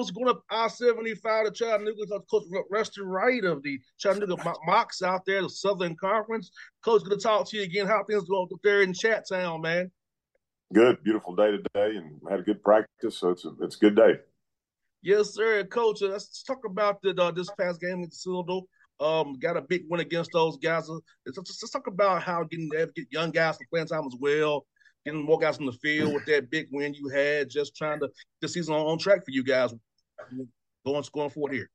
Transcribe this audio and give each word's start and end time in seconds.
Right, 0.00 0.14
going 0.14 0.28
up 0.28 0.42
I 0.50 0.68
75 0.68 1.46
to 1.46 1.50
Chattanooga. 1.50 2.20
Coach 2.30 2.44
Rusty 2.70 3.02
Wright 3.02 3.44
of 3.44 3.62
the 3.62 3.78
Chattanooga 3.98 4.42
Mo- 4.42 4.58
Mocs 4.66 5.02
out 5.02 5.26
there, 5.26 5.42
the 5.42 5.50
Southern 5.50 5.94
Conference. 5.96 6.50
Coach, 6.82 7.02
good 7.02 7.18
to 7.18 7.22
talk 7.22 7.48
to 7.50 7.58
you 7.58 7.64
again. 7.64 7.86
How 7.86 8.02
things 8.04 8.24
going 8.24 8.48
up 8.50 8.60
there 8.62 8.82
in 8.82 8.94
Chat 8.94 9.28
Town, 9.28 9.60
man? 9.60 9.90
Good, 10.72 11.02
beautiful 11.04 11.36
day 11.36 11.50
today, 11.50 11.96
and 11.96 12.18
had 12.30 12.40
a 12.40 12.42
good 12.42 12.62
practice, 12.62 13.18
so 13.18 13.30
it's 13.30 13.44
a, 13.44 13.50
it's 13.60 13.76
a 13.76 13.78
good 13.78 13.96
day. 13.96 14.14
Yes, 15.02 15.34
sir, 15.34 15.64
Coach. 15.64 16.00
Let's 16.00 16.42
talk 16.44 16.64
about 16.64 17.02
the, 17.02 17.10
uh, 17.10 17.30
this 17.32 17.50
past 17.58 17.80
game 17.80 18.02
in 18.02 18.10
Citadel. 18.10 18.66
Um, 19.00 19.38
got 19.38 19.56
a 19.56 19.62
big 19.62 19.84
win 19.88 20.00
against 20.00 20.30
those 20.32 20.56
guys. 20.56 20.88
Uh, 20.88 20.94
Let's, 21.26 21.36
let's, 21.36 21.62
let's 21.62 21.70
talk 21.70 21.88
about 21.88 22.22
how 22.22 22.44
getting 22.44 22.70
get 22.70 23.06
young 23.10 23.32
guys 23.32 23.56
some 23.56 23.66
playing 23.70 23.88
time 23.88 24.06
as 24.06 24.16
well, 24.18 24.66
getting 25.04 25.24
more 25.24 25.38
guys 25.38 25.58
on 25.58 25.66
the 25.66 25.72
field 25.72 26.14
with 26.14 26.24
that 26.26 26.50
big 26.50 26.68
win 26.70 26.94
you 26.94 27.08
had. 27.08 27.50
Just 27.50 27.76
trying 27.76 28.00
to 28.00 28.08
the 28.40 28.48
season 28.48 28.74
on, 28.74 28.86
on 28.86 28.98
track 28.98 29.24
for 29.24 29.30
you 29.30 29.44
guys 29.44 29.74
going 30.84 31.04
going 31.12 31.30
forward 31.30 31.52
here. 31.52 31.70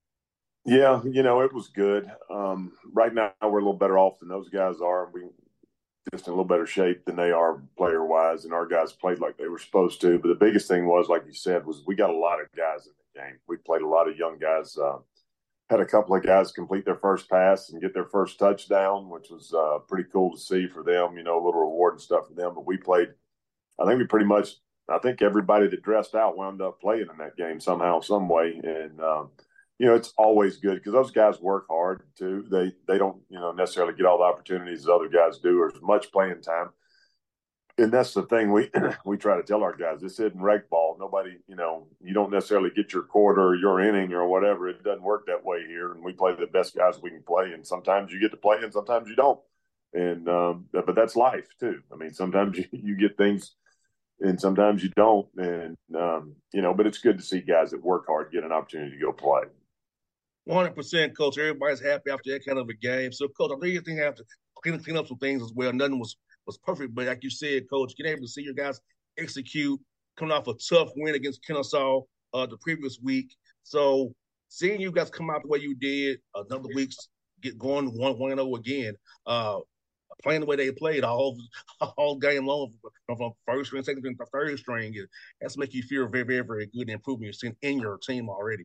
Yeah, 0.65 1.01
you 1.03 1.21
know 1.21 1.41
it 1.41 1.53
was 1.53 1.67
good. 1.67 2.09
Um, 2.29 2.73
right 2.91 3.13
now 3.13 3.31
we're 3.41 3.59
a 3.59 3.63
little 3.63 3.73
better 3.73 3.99
off 3.99 4.19
than 4.19 4.29
those 4.29 4.49
guys 4.49 4.81
are. 4.81 5.09
We 5.13 5.21
just 6.11 6.27
in 6.27 6.33
a 6.33 6.35
little 6.35 6.47
better 6.47 6.65
shape 6.65 7.05
than 7.05 7.15
they 7.15 7.31
are 7.31 7.61
player 7.77 8.05
wise, 8.05 8.45
and 8.45 8.53
our 8.53 8.65
guys 8.65 8.91
played 8.91 9.19
like 9.19 9.37
they 9.37 9.47
were 9.47 9.59
supposed 9.59 10.01
to. 10.01 10.19
But 10.19 10.29
the 10.29 10.35
biggest 10.35 10.67
thing 10.67 10.87
was, 10.87 11.07
like 11.07 11.23
you 11.25 11.33
said, 11.33 11.65
was 11.65 11.83
we 11.85 11.95
got 11.95 12.09
a 12.09 12.17
lot 12.17 12.41
of 12.41 12.47
guys 12.55 12.87
in 12.87 12.93
the 12.97 13.19
game. 13.19 13.39
We 13.47 13.57
played 13.57 13.81
a 13.81 13.87
lot 13.87 14.09
of 14.09 14.17
young 14.17 14.37
guys. 14.39 14.77
Uh, 14.77 14.97
had 15.69 15.79
a 15.79 15.85
couple 15.85 16.15
of 16.15 16.23
guys 16.23 16.51
complete 16.51 16.85
their 16.85 16.95
first 16.95 17.27
pass 17.27 17.69
and 17.69 17.81
get 17.81 17.93
their 17.93 18.05
first 18.05 18.37
touchdown, 18.37 19.09
which 19.09 19.29
was 19.31 19.51
uh, 19.53 19.79
pretty 19.87 20.07
cool 20.11 20.31
to 20.31 20.39
see 20.39 20.67
for 20.67 20.83
them. 20.83 21.17
You 21.17 21.23
know, 21.23 21.43
a 21.43 21.43
little 21.43 21.61
reward 21.61 21.93
and 21.93 22.01
stuff 22.01 22.27
for 22.27 22.33
them. 22.33 22.53
But 22.53 22.67
we 22.67 22.77
played. 22.77 23.09
I 23.79 23.85
think 23.85 23.99
we 23.99 24.05
pretty 24.05 24.27
much. 24.27 24.55
I 24.89 24.99
think 24.99 25.21
everybody 25.21 25.67
that 25.67 25.83
dressed 25.83 26.15
out 26.15 26.37
wound 26.37 26.61
up 26.61 26.79
playing 26.79 27.07
in 27.11 27.17
that 27.17 27.37
game 27.37 27.59
somehow, 27.59 28.01
some 28.01 28.27
way, 28.29 28.59
and. 28.63 28.99
Um, 29.01 29.29
you 29.77 29.87
know, 29.87 29.95
it's 29.95 30.13
always 30.17 30.57
good 30.57 30.75
because 30.75 30.93
those 30.93 31.11
guys 31.11 31.39
work 31.41 31.65
hard 31.69 32.03
too. 32.17 32.45
They 32.49 32.73
they 32.87 32.97
don't 32.97 33.21
you 33.29 33.39
know 33.39 33.51
necessarily 33.51 33.93
get 33.93 34.05
all 34.05 34.19
the 34.19 34.23
opportunities 34.23 34.81
as 34.81 34.89
other 34.89 35.09
guys 35.09 35.39
do 35.39 35.59
or 35.59 35.67
as 35.67 35.81
much 35.81 36.11
playing 36.11 36.41
time. 36.41 36.69
And 37.77 37.91
that's 37.91 38.13
the 38.13 38.23
thing 38.23 38.53
we 38.53 38.69
we 39.05 39.17
try 39.17 39.35
to 39.35 39.43
tell 39.43 39.63
our 39.63 39.75
guys. 39.75 39.99
This 39.99 40.19
isn't 40.19 40.41
rec 40.41 40.69
ball. 40.69 40.95
Nobody, 40.97 41.37
you 41.47 41.57
know, 41.57 41.87
you 42.01 42.13
don't 42.13 42.31
necessarily 42.31 42.69
get 42.73 42.93
your 42.93 43.03
quarter 43.03 43.41
or 43.41 43.55
your 43.55 43.81
inning 43.81 44.13
or 44.13 44.27
whatever. 44.27 44.69
It 44.69 44.83
doesn't 44.83 45.03
work 45.03 45.25
that 45.27 45.43
way 45.43 45.65
here. 45.67 45.91
And 45.91 46.03
we 46.03 46.13
play 46.13 46.33
the 46.39 46.47
best 46.47 46.73
guys 46.75 47.01
we 47.01 47.09
can 47.09 47.23
play. 47.23 47.51
And 47.51 47.67
sometimes 47.67 48.13
you 48.13 48.21
get 48.21 48.31
to 48.31 48.37
play 48.37 48.57
and 48.61 48.71
sometimes 48.71 49.09
you 49.09 49.15
don't. 49.17 49.39
And 49.93 50.29
um, 50.29 50.67
but 50.71 50.95
that's 50.95 51.17
life 51.17 51.47
too. 51.59 51.81
I 51.91 51.97
mean, 51.97 52.13
sometimes 52.13 52.57
you, 52.57 52.65
you 52.71 52.95
get 52.95 53.17
things 53.17 53.55
and 54.21 54.39
sometimes 54.39 54.83
you 54.83 54.89
don't. 54.95 55.27
And 55.37 55.75
um, 55.97 56.35
you 56.53 56.61
know, 56.61 56.73
but 56.73 56.87
it's 56.87 56.99
good 56.99 57.17
to 57.17 57.23
see 57.23 57.41
guys 57.41 57.71
that 57.71 57.83
work 57.83 58.05
hard 58.07 58.31
get 58.31 58.43
an 58.43 58.51
opportunity 58.51 58.97
to 58.97 59.05
go 59.05 59.11
play. 59.11 59.43
One 60.45 60.57
hundred 60.57 60.75
percent, 60.75 61.17
coach. 61.17 61.37
Everybody's 61.37 61.81
happy 61.81 62.11
after 62.11 62.31
that 62.31 62.45
kind 62.45 62.59
of 62.59 62.69
a 62.69 62.73
game. 62.73 63.11
So, 63.11 63.27
coach, 63.29 63.51
I 63.55 63.59
think 63.59 63.73
you 63.73 63.81
think 63.81 63.99
I 63.99 64.03
have 64.03 64.15
to 64.15 64.23
clean, 64.61 64.79
clean 64.83 64.97
up 64.97 65.07
some 65.07 65.17
things 65.17 65.41
as 65.41 65.51
well. 65.53 65.73
Nothing 65.73 65.99
was 65.99 66.17
was 66.45 66.57
perfect, 66.59 66.93
but 66.93 67.07
like 67.07 67.23
you 67.23 67.29
said, 67.29 67.69
coach, 67.69 67.95
getting 67.97 68.11
able 68.11 68.21
to 68.21 68.27
see 68.27 68.43
your 68.43 68.53
guys 68.53 68.79
execute, 69.17 69.79
coming 70.17 70.31
off 70.31 70.47
a 70.47 70.53
tough 70.53 70.89
win 70.95 71.15
against 71.15 71.43
Kennesaw 71.45 72.01
uh, 72.33 72.45
the 72.45 72.57
previous 72.57 72.99
week. 73.01 73.35
So, 73.63 74.13
seeing 74.49 74.79
you 74.79 74.91
guys 74.91 75.09
come 75.09 75.29
out 75.29 75.41
the 75.41 75.47
way 75.47 75.59
you 75.59 75.75
did, 75.75 76.19
another 76.35 76.69
week's 76.75 77.09
get 77.41 77.57
going 77.57 77.87
one 77.97 78.17
one 78.17 78.35
zero 78.35 78.55
again. 78.55 78.93
Uh, 79.25 79.59
playing 80.25 80.41
the 80.41 80.47
way 80.47 80.55
they 80.55 80.71
played 80.71 81.03
all 81.03 81.37
all 81.97 82.17
game 82.19 82.45
long 82.45 82.73
from, 83.07 83.17
from 83.17 83.31
first 83.47 83.67
string, 83.67 83.83
second 83.83 84.01
string, 84.01 84.17
third 84.33 84.59
string, 84.59 84.93
to 84.93 85.59
make 85.59 85.73
you 85.73 85.83
feel 85.83 86.07
very, 86.07 86.23
very, 86.23 86.41
very 86.41 86.65
good 86.65 86.89
improvement 86.89 87.25
you're 87.25 87.33
seeing 87.33 87.55
in 87.61 87.79
your 87.79 87.97
team 87.99 88.27
already. 88.27 88.63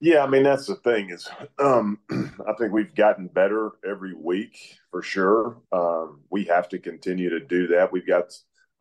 Yeah, 0.00 0.24
I 0.24 0.26
mean 0.26 0.42
that's 0.42 0.66
the 0.66 0.76
thing 0.76 1.10
is, 1.10 1.28
um, 1.60 1.98
I 2.10 2.54
think 2.58 2.72
we've 2.72 2.94
gotten 2.94 3.28
better 3.28 3.72
every 3.88 4.14
week 4.14 4.78
for 4.90 5.02
sure. 5.02 5.58
Um, 5.70 6.22
we 6.30 6.44
have 6.44 6.68
to 6.70 6.78
continue 6.78 7.30
to 7.30 7.38
do 7.38 7.68
that. 7.68 7.92
We've 7.92 8.06
got 8.06 8.32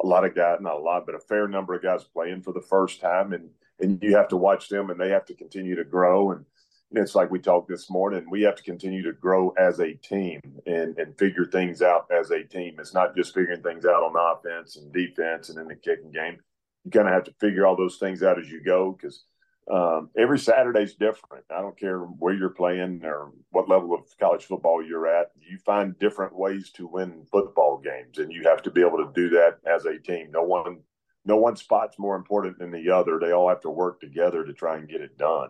a 0.02 0.08
lot 0.08 0.26
of 0.26 0.34
guys, 0.34 0.58
not 0.62 0.78
a 0.78 0.80
lot, 0.80 1.06
but 1.06 1.14
a 1.14 1.20
fair 1.20 1.48
number 1.48 1.76
of 1.76 1.84
guys 1.84 2.04
playing 2.06 2.42
for 2.42 2.54
the 2.54 2.62
first 2.62 3.02
time, 3.02 3.34
and 3.34 3.50
and 3.80 4.02
you 4.02 4.16
have 4.16 4.30
to 4.30 4.38
watch 4.38 4.70
them, 4.70 4.90
and 4.90 5.00
they 5.00 5.10
have 5.10 5.26
to 5.26 5.36
continue 5.36 5.76
to 5.76 5.84
grow. 5.84 6.32
And, 6.32 6.40
and 6.40 6.46
it's 6.94 7.16
like 7.16 7.32
we 7.32 7.40
talked 7.40 7.70
this 7.70 7.90
morning, 7.90 8.26
we 8.30 8.42
have 8.42 8.56
to 8.56 8.64
continue 8.64 9.02
to 9.04 9.14
grow 9.14 9.54
as 9.58 9.80
a 9.80 9.94
team 9.94 10.42
and 10.66 10.98
and 10.98 11.18
figure 11.18 11.46
things 11.46 11.82
out 11.82 12.08
as 12.12 12.32
a 12.32 12.44
team. 12.44 12.76
It's 12.80 12.94
not 12.94 13.16
just 13.16 13.34
figuring 13.34 13.64
things 13.64 13.86
out 13.86 14.04
on 14.04 14.16
offense 14.16 14.76
and 14.76 14.92
defense 14.92 15.50
and 15.50 15.60
in 15.60 15.68
the 15.68 15.76
kicking 15.76 16.12
game. 16.12 16.38
You 16.84 16.92
kind 16.92 17.08
of 17.08 17.14
have 17.14 17.24
to 17.26 17.34
figure 17.40 17.66
all 17.66 17.78
those 17.78 17.98
things 17.98 18.24
out 18.24 18.40
as 18.40 18.50
you 18.50 18.62
go 18.64 18.92
because 18.92 19.24
um, 19.72 20.10
every 20.18 20.40
Saturday's 20.40 20.96
different. 20.96 21.46
I 21.50 21.62
don't 21.62 21.80
care 21.80 22.00
where 22.00 22.34
you're 22.34 22.50
playing 22.50 23.02
or 23.06 23.32
what 23.52 23.70
level 23.70 23.94
of 23.94 24.06
college 24.20 24.46
football 24.46 24.84
you're 24.84 25.08
at. 25.08 25.32
You 25.40 25.58
find 25.60 25.98
different 26.00 26.36
ways 26.36 26.72
to 26.72 26.88
win 26.88 27.26
football 27.32 27.78
games, 27.78 28.18
and 28.18 28.34
you 28.34 28.44
have 28.44 28.62
to 28.64 28.72
be 28.72 28.82
able 28.82 28.98
to 28.98 29.12
do 29.14 29.30
that 29.30 29.60
as 29.66 29.86
a 29.86 29.98
team. 29.98 30.32
No 30.32 30.44
one, 30.44 30.80
no 31.26 31.38
one 31.38 31.56
spot's 31.56 32.00
more 32.00 32.16
important 32.16 32.58
than 32.60 32.72
the 32.72 32.90
other. 32.90 33.20
They 33.20 33.32
all 33.32 33.48
have 33.48 33.62
to 33.62 33.70
work 33.70 34.02
together 34.02 34.44
to 34.44 34.54
try 34.54 34.78
and 34.78 34.90
get 34.90 35.02
it 35.02 35.18
done. 35.18 35.50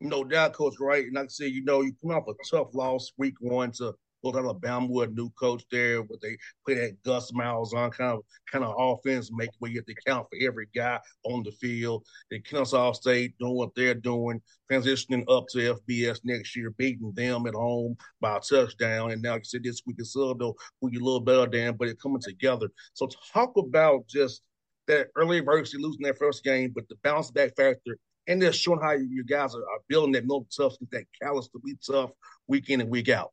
No 0.00 0.24
doubt, 0.24 0.52
Coach. 0.52 0.74
Right, 0.80 1.06
and 1.06 1.14
like 1.14 1.24
I 1.24 1.28
said, 1.28 1.52
you 1.52 1.64
know, 1.64 1.80
you 1.80 1.92
come 2.02 2.10
off 2.10 2.28
a 2.28 2.34
tough 2.50 2.74
loss 2.74 3.12
week 3.16 3.34
one 3.40 3.72
to 3.72 3.94
North 4.22 4.36
Alabama 4.36 4.86
with 4.86 5.10
a 5.10 5.12
new 5.12 5.30
coach 5.30 5.64
there, 5.70 6.02
but 6.02 6.20
they 6.20 6.36
play 6.64 6.74
that 6.74 7.02
Gus 7.04 7.30
Malzahn 7.32 7.92
kind 7.92 8.12
of 8.12 8.22
kind 8.50 8.64
of 8.64 8.74
offense, 8.78 9.30
make 9.32 9.50
where 9.58 9.70
you 9.70 9.78
have 9.78 9.86
to 9.86 9.94
count 10.06 10.26
for 10.30 10.46
every 10.46 10.66
guy 10.74 10.98
on 11.24 11.42
the 11.42 11.52
field. 11.52 12.04
Then 12.30 12.42
Kennesaw 12.42 12.92
State 12.92 13.34
doing 13.38 13.54
what 13.54 13.74
they're 13.74 13.94
doing, 13.94 14.40
transitioning 14.70 15.24
up 15.28 15.46
to 15.50 15.76
FBS 15.88 16.20
next 16.24 16.56
year, 16.56 16.70
beating 16.76 17.12
them 17.14 17.46
at 17.46 17.54
home 17.54 17.96
by 18.20 18.36
a 18.36 18.40
touchdown. 18.40 19.12
And 19.12 19.22
now 19.22 19.36
you 19.36 19.44
said 19.44 19.62
this 19.62 19.82
week 19.86 19.96
is 19.98 20.12
though, 20.14 20.56
who 20.80 20.90
you 20.90 21.00
a 21.00 21.04
little 21.04 21.20
better 21.20 21.46
than, 21.46 21.76
but 21.76 21.88
it's 21.88 22.02
coming 22.02 22.20
together. 22.20 22.68
So 22.94 23.08
talk 23.32 23.56
about 23.56 24.06
just 24.08 24.42
that 24.88 25.08
early 25.16 25.38
adversity, 25.38 25.82
losing 25.82 26.02
that 26.02 26.18
first 26.18 26.44
game, 26.44 26.72
but 26.74 26.88
the 26.88 26.96
bounce 27.02 27.30
back 27.30 27.56
factor 27.56 27.96
and 28.26 28.40
just 28.40 28.60
showing 28.60 28.80
how 28.80 28.92
you 28.92 29.24
guys 29.24 29.54
are, 29.54 29.62
are 29.62 29.80
building 29.88 30.12
that 30.12 30.22
mental 30.22 30.46
toughness, 30.54 30.90
that 30.90 31.04
callous 31.20 31.48
to 31.48 31.58
be 31.64 31.76
tough 31.86 32.10
week 32.46 32.70
in 32.70 32.80
and 32.80 32.90
week 32.90 33.08
out. 33.08 33.32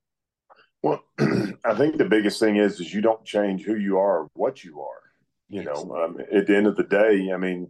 Well, 0.82 1.04
I 1.20 1.76
think 1.76 1.98
the 1.98 2.06
biggest 2.06 2.40
thing 2.40 2.58
is 2.58 2.80
is 2.80 2.94
you 2.94 3.02
don't 3.02 3.24
change 3.24 3.64
who 3.64 3.76
you 3.76 3.98
are, 3.98 4.24
or 4.24 4.30
what 4.34 4.64
you 4.64 4.82
are. 4.82 5.02
You 5.50 5.64
know, 5.64 5.96
um, 5.96 6.18
at 6.32 6.48
the 6.48 6.58
end 6.58 6.68
of 6.68 6.76
the 6.76 6.84
day, 6.84 7.32
I 7.34 7.38
mean, 7.38 7.70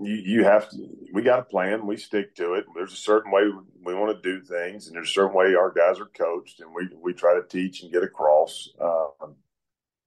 you 0.00 0.14
you 0.14 0.44
have 0.44 0.68
to. 0.70 0.88
We 1.12 1.22
got 1.22 1.38
a 1.38 1.44
plan. 1.44 1.86
We 1.86 1.96
stick 1.96 2.34
to 2.36 2.54
it. 2.54 2.66
There's 2.74 2.92
a 2.92 2.96
certain 2.96 3.30
way 3.30 3.42
we 3.84 3.94
want 3.94 4.16
to 4.16 4.22
do 4.22 4.44
things, 4.44 4.86
and 4.86 4.96
there's 4.96 5.10
a 5.10 5.12
certain 5.12 5.34
way 5.34 5.54
our 5.54 5.70
guys 5.70 6.00
are 6.00 6.06
coached, 6.06 6.60
and 6.60 6.74
we 6.74 6.88
we 7.00 7.12
try 7.12 7.34
to 7.34 7.46
teach 7.46 7.82
and 7.82 7.92
get 7.92 8.02
across. 8.02 8.68
Um, 8.80 9.36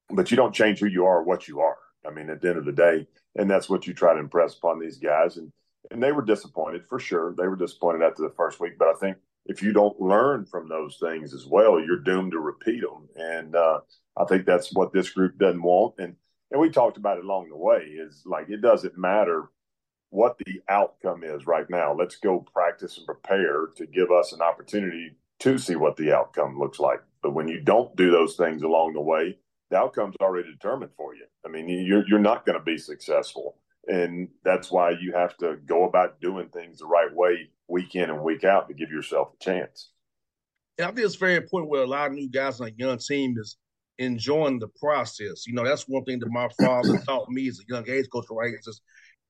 but 0.10 0.32
you 0.32 0.38
don't 0.38 0.54
change 0.54 0.80
who 0.80 0.88
you 0.88 1.06
are, 1.06 1.20
or 1.20 1.24
what 1.24 1.48
you 1.48 1.62
are. 1.62 1.78
I 2.06 2.10
mean, 2.12 2.30
at 2.30 2.42
the 2.42 2.50
end 2.50 2.58
of 2.58 2.66
the 2.66 2.72
day, 2.72 3.08
and 3.36 3.50
that's 3.50 3.70
what 3.70 3.88
you 3.88 3.94
try 3.94 4.14
to 4.14 4.20
impress 4.20 4.56
upon 4.56 4.80
these 4.80 4.98
guys. 4.98 5.38
And 5.38 5.52
and 5.92 6.02
they 6.02 6.12
were 6.12 6.24
disappointed 6.24 6.84
for 6.88 7.00
sure. 7.00 7.34
They 7.38 7.48
were 7.48 7.56
disappointed 7.56 8.04
after 8.04 8.24
the 8.24 8.34
first 8.36 8.60
week, 8.60 8.78
but 8.80 8.88
I 8.88 8.94
think 8.94 9.18
if 9.46 9.62
you 9.62 9.74
don't 9.74 10.00
learn 10.00 10.46
from 10.46 10.70
those 10.70 10.98
things 10.98 11.34
as 11.34 11.46
well, 11.46 11.80
you're 11.80 12.00
doomed 12.00 12.32
to 12.32 12.40
repeat 12.40 12.82
them. 12.82 13.10
And 13.16 13.56
uh, 13.56 13.80
I 14.18 14.26
think 14.26 14.46
that's 14.46 14.74
what 14.74 14.94
this 14.94 15.10
group 15.10 15.38
doesn't 15.38 15.62
want. 15.62 15.96
And 16.00 16.16
and 16.52 16.60
we 16.60 16.70
talked 16.70 16.98
about 16.98 17.18
it 17.18 17.24
along 17.24 17.50
the 17.50 17.58
way. 17.58 17.80
Is 17.80 18.24
like 18.26 18.50
it 18.50 18.62
doesn't 18.62 18.98
matter 18.98 19.50
what 20.10 20.38
the 20.46 20.62
outcome 20.70 21.24
is 21.24 21.48
right 21.48 21.70
now. 21.70 21.94
Let's 21.94 22.18
go 22.18 22.46
practice 22.54 22.98
and 22.98 23.06
prepare 23.06 23.68
to 23.78 23.86
give 23.86 24.12
us 24.12 24.34
an 24.34 24.42
opportunity 24.42 25.16
to 25.40 25.58
see 25.58 25.76
what 25.76 25.96
the 25.96 26.14
outcome 26.14 26.60
looks 26.60 26.80
like. 26.80 27.02
But 27.24 27.34
when 27.34 27.48
you 27.48 27.62
don't 27.62 27.96
do 27.96 28.12
those 28.12 28.36
things 28.36 28.64
along 28.64 28.94
the 28.94 29.02
way, 29.02 29.38
the 29.70 29.78
outcome's 29.78 30.16
already 30.22 30.52
determined 30.52 30.92
for 30.98 31.16
you. 31.16 31.26
I 31.46 31.50
mean, 31.50 31.70
you're 31.70 32.08
you're 32.08 32.20
not 32.20 32.46
going 32.46 32.58
to 32.58 32.64
be 32.64 32.78
successful, 32.78 33.58
and 33.88 34.30
that's 34.44 34.72
why 34.72 34.92
you 34.92 35.14
have 35.14 35.36
to 35.38 35.58
go 35.66 35.86
about 35.86 36.22
doing 36.22 36.50
things 36.50 36.80
the 36.80 36.86
right 36.86 37.14
way 37.14 37.50
week 37.68 37.96
in 37.96 38.10
and 38.10 38.22
week 38.22 38.44
out 38.44 38.68
to 38.68 38.74
give 38.74 38.92
yourself 38.92 39.30
a 39.34 39.44
chance. 39.44 39.92
And 40.78 40.88
I 40.88 40.92
think 40.92 41.06
it's 41.06 41.16
very 41.16 41.36
important 41.36 41.72
where 41.72 41.84
a 41.84 41.88
lot 41.88 42.08
of 42.08 42.14
new 42.14 42.30
guys 42.30 42.60
on 42.60 42.68
a 42.68 42.72
young 42.78 42.98
team 42.98 43.36
is 43.40 43.58
enjoying 43.98 44.60
the 44.60 44.68
process. 44.80 45.46
You 45.48 45.54
know, 45.54 45.64
that's 45.64 45.88
one 45.88 46.04
thing 46.04 46.20
that 46.20 46.30
my 46.30 46.50
father 46.62 47.00
taught 47.08 47.30
me 47.30 47.48
as 47.48 47.60
a 47.60 47.64
young 47.68 47.90
age 47.90 48.08
coach, 48.12 48.26
right? 48.30 48.54
It's 48.54 48.66
just 48.66 48.82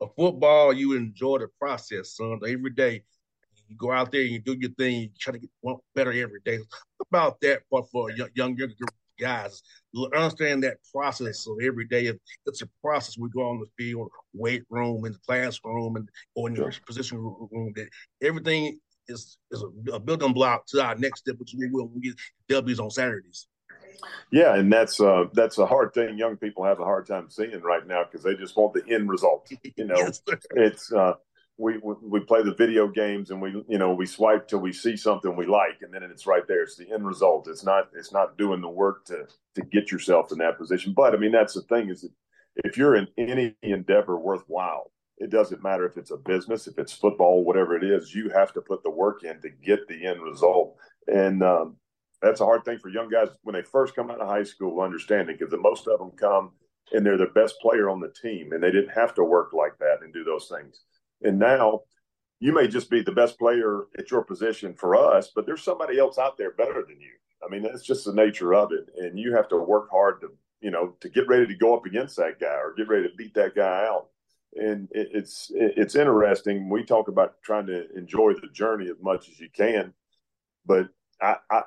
a 0.02 0.08
football, 0.18 0.74
you 0.74 0.96
enjoy 0.96 1.40
the 1.40 1.48
process, 1.60 2.16
son. 2.16 2.40
Every 2.46 2.72
day 2.72 3.04
you 3.68 3.78
go 3.78 3.92
out 3.92 4.12
there 4.12 4.22
and 4.22 4.32
you 4.32 4.40
do 4.40 4.58
your 4.60 4.72
thing, 4.72 5.02
you 5.02 5.10
try 5.20 5.34
to 5.34 5.40
get 5.40 5.50
better 5.96 6.12
every 6.12 6.42
day. 6.44 6.60
about 7.00 7.40
that 7.42 7.62
but 7.70 7.90
for 7.90 8.10
young, 8.12 8.30
young, 8.36 8.58
younger 8.58 8.76
guys? 9.22 9.62
Understand 10.16 10.64
that 10.64 10.78
process. 10.94 11.40
So 11.40 11.58
every 11.64 11.86
day, 11.86 12.12
it's 12.46 12.62
a 12.62 12.70
process. 12.84 13.18
We 13.18 13.30
go 13.30 13.42
on 13.42 13.60
the 13.60 13.68
field, 13.78 14.10
weight 14.34 14.64
room, 14.70 15.06
in 15.06 15.14
the 15.14 15.20
classroom, 15.26 15.96
and 15.96 16.10
or 16.36 16.50
in 16.50 16.56
your 16.56 16.72
position 16.86 17.20
room. 17.20 17.74
That 17.76 17.88
everything 18.22 18.80
is 19.08 19.38
is 19.52 19.64
a, 19.64 19.94
a, 19.94 20.00
building 20.00 20.34
block 20.34 20.66
to 20.68 20.84
our 20.84 20.96
next 20.96 21.22
step, 21.22 21.36
which 21.38 21.54
we 21.58 21.70
will 21.70 21.88
we 21.88 22.02
get 22.02 22.16
W's 22.50 22.80
on 22.80 22.90
Saturdays. 22.90 23.48
Yeah, 24.32 24.56
and 24.56 24.72
that's 24.72 25.00
uh, 25.00 25.26
that's 25.34 25.58
a 25.58 25.66
hard 25.66 25.94
thing. 25.94 26.18
Young 26.18 26.38
people 26.38 26.64
have 26.64 26.80
a 26.80 26.86
hard 26.86 27.06
time 27.06 27.30
seeing 27.30 27.62
right 27.62 27.86
now 27.86 28.04
because 28.04 28.24
they 28.24 28.36
just 28.36 28.56
want 28.58 28.74
the 28.74 28.84
end 28.94 29.10
result. 29.10 29.52
You 29.76 29.86
know, 29.86 29.96
yes, 29.98 30.22
it's 30.52 30.92
uh, 30.92 31.14
we, 31.62 31.78
we 31.78 32.20
play 32.22 32.42
the 32.42 32.56
video 32.56 32.88
games 32.88 33.30
and 33.30 33.40
we 33.40 33.64
you 33.68 33.78
know 33.78 33.94
we 33.94 34.08
swipe 34.08 34.48
till 34.48 34.60
we 34.60 34.74
see 34.74 34.98
something 34.98 35.36
we 35.36 35.46
like 35.46 35.82
and 35.82 35.94
then 35.94 36.04
it's 36.04 36.26
right 36.26 36.48
there. 36.48 36.64
It's 36.64 36.76
the 36.76 36.92
end 36.92 37.06
result. 37.06 37.48
It's 37.48 37.64
not 37.64 37.90
it's 37.94 38.12
not 38.12 38.38
doing 38.38 38.62
the 38.62 38.70
work 38.70 39.06
to 39.06 39.28
to 39.56 39.62
get 39.62 39.92
yourself 39.92 40.32
in 40.32 40.40
that 40.40 40.58
position. 40.58 40.94
But 40.94 41.14
i 41.14 41.18
mean 41.18 41.32
that's 41.32 41.54
the 41.54 41.62
thing 41.62 41.90
is 41.90 42.02
that 42.02 42.12
if 42.66 42.78
you're 42.78 42.96
in 42.96 43.08
any 43.18 43.56
endeavor 43.62 44.18
worthwhile 44.18 44.92
it 45.18 45.30
doesn't 45.30 45.64
matter 45.64 45.86
if 45.86 45.98
it's 45.98 46.12
a 46.12 46.18
business 46.18 46.68
if 46.68 46.80
it's 46.80 46.94
football 46.94 47.44
whatever 47.44 47.76
it 47.76 47.84
is 47.84 48.16
you 48.16 48.30
have 48.30 48.52
to 48.54 48.62
put 48.62 48.82
the 48.84 48.90
work 48.90 49.24
in 49.24 49.40
to 49.42 49.50
get 49.64 49.88
the 49.88 50.06
end 50.06 50.22
result. 50.22 50.76
And 51.08 51.44
um, 51.44 51.76
that's 52.24 52.42
a 52.42 52.46
hard 52.46 52.66
thing 52.66 52.80
for 52.80 52.90
young 52.90 53.10
guys 53.10 53.30
when 53.44 53.54
they 53.54 53.62
first 53.62 53.96
come 53.96 54.10
out 54.10 54.22
of 54.22 54.28
high 54.28 54.44
school 54.44 54.82
understanding 54.82 55.38
because 55.38 55.54
most 55.60 55.88
of 55.88 56.00
them 56.00 56.12
come 56.12 56.52
and 56.92 57.06
they're 57.06 57.18
the 57.18 57.28
best 57.28 57.56
player 57.62 57.88
on 57.90 58.00
the 58.00 58.14
team 58.22 58.52
and 58.52 58.64
they 58.64 58.72
didn't 58.72 58.90
have 58.90 59.14
to 59.14 59.24
work 59.24 59.54
like 59.54 59.78
that 59.78 60.00
and 60.02 60.12
do 60.12 60.24
those 60.24 60.48
things 60.48 60.82
and 61.24 61.40
now 61.40 61.82
you 62.40 62.54
may 62.54 62.68
just 62.68 62.90
be 62.90 63.02
the 63.02 63.12
best 63.12 63.38
player 63.38 63.84
at 63.98 64.10
your 64.10 64.24
position 64.24 64.74
for 64.74 64.96
us, 64.96 65.32
but 65.34 65.46
there's 65.46 65.64
somebody 65.64 66.00
else 66.00 66.18
out 66.18 66.38
there 66.38 66.52
better 66.52 66.84
than 66.88 67.00
you. 67.00 67.12
I 67.46 67.50
mean, 67.50 67.62
that's 67.64 67.84
just 67.84 68.06
the 68.06 68.14
nature 68.14 68.54
of 68.54 68.72
it. 68.72 68.90
And 68.98 69.18
you 69.18 69.34
have 69.36 69.48
to 69.50 69.58
work 69.58 69.90
hard 69.92 70.22
to, 70.22 70.30
you 70.60 70.72
know, 70.72 70.96
to 71.02 71.10
get 71.10 71.28
ready 71.28 71.48
to 71.48 71.56
go 71.56 71.76
up 71.76 71.86
against 71.86 72.18
that 72.18 72.40
guy 72.40 72.56
or 72.56 72.74
get 72.76 72.88
ready 72.88 73.08
to 73.08 73.16
beat 73.16 73.36
that 73.36 73.56
guy 73.56 73.86
out. 73.86 74.08
And 74.56 74.90
it, 74.92 75.10
it's 75.14 75.52
it's 75.54 75.96
interesting. 75.96 76.68
We 76.68 76.84
talk 76.84 77.08
about 77.08 77.42
trying 77.44 77.68
to 77.68 77.86
enjoy 77.96 78.34
the 78.34 78.50
journey 78.52 78.90
as 78.90 79.02
much 79.02 79.30
as 79.30 79.40
you 79.40 79.50
can, 79.56 79.94
but 80.66 80.90
I, 81.22 81.38
I 81.50 81.62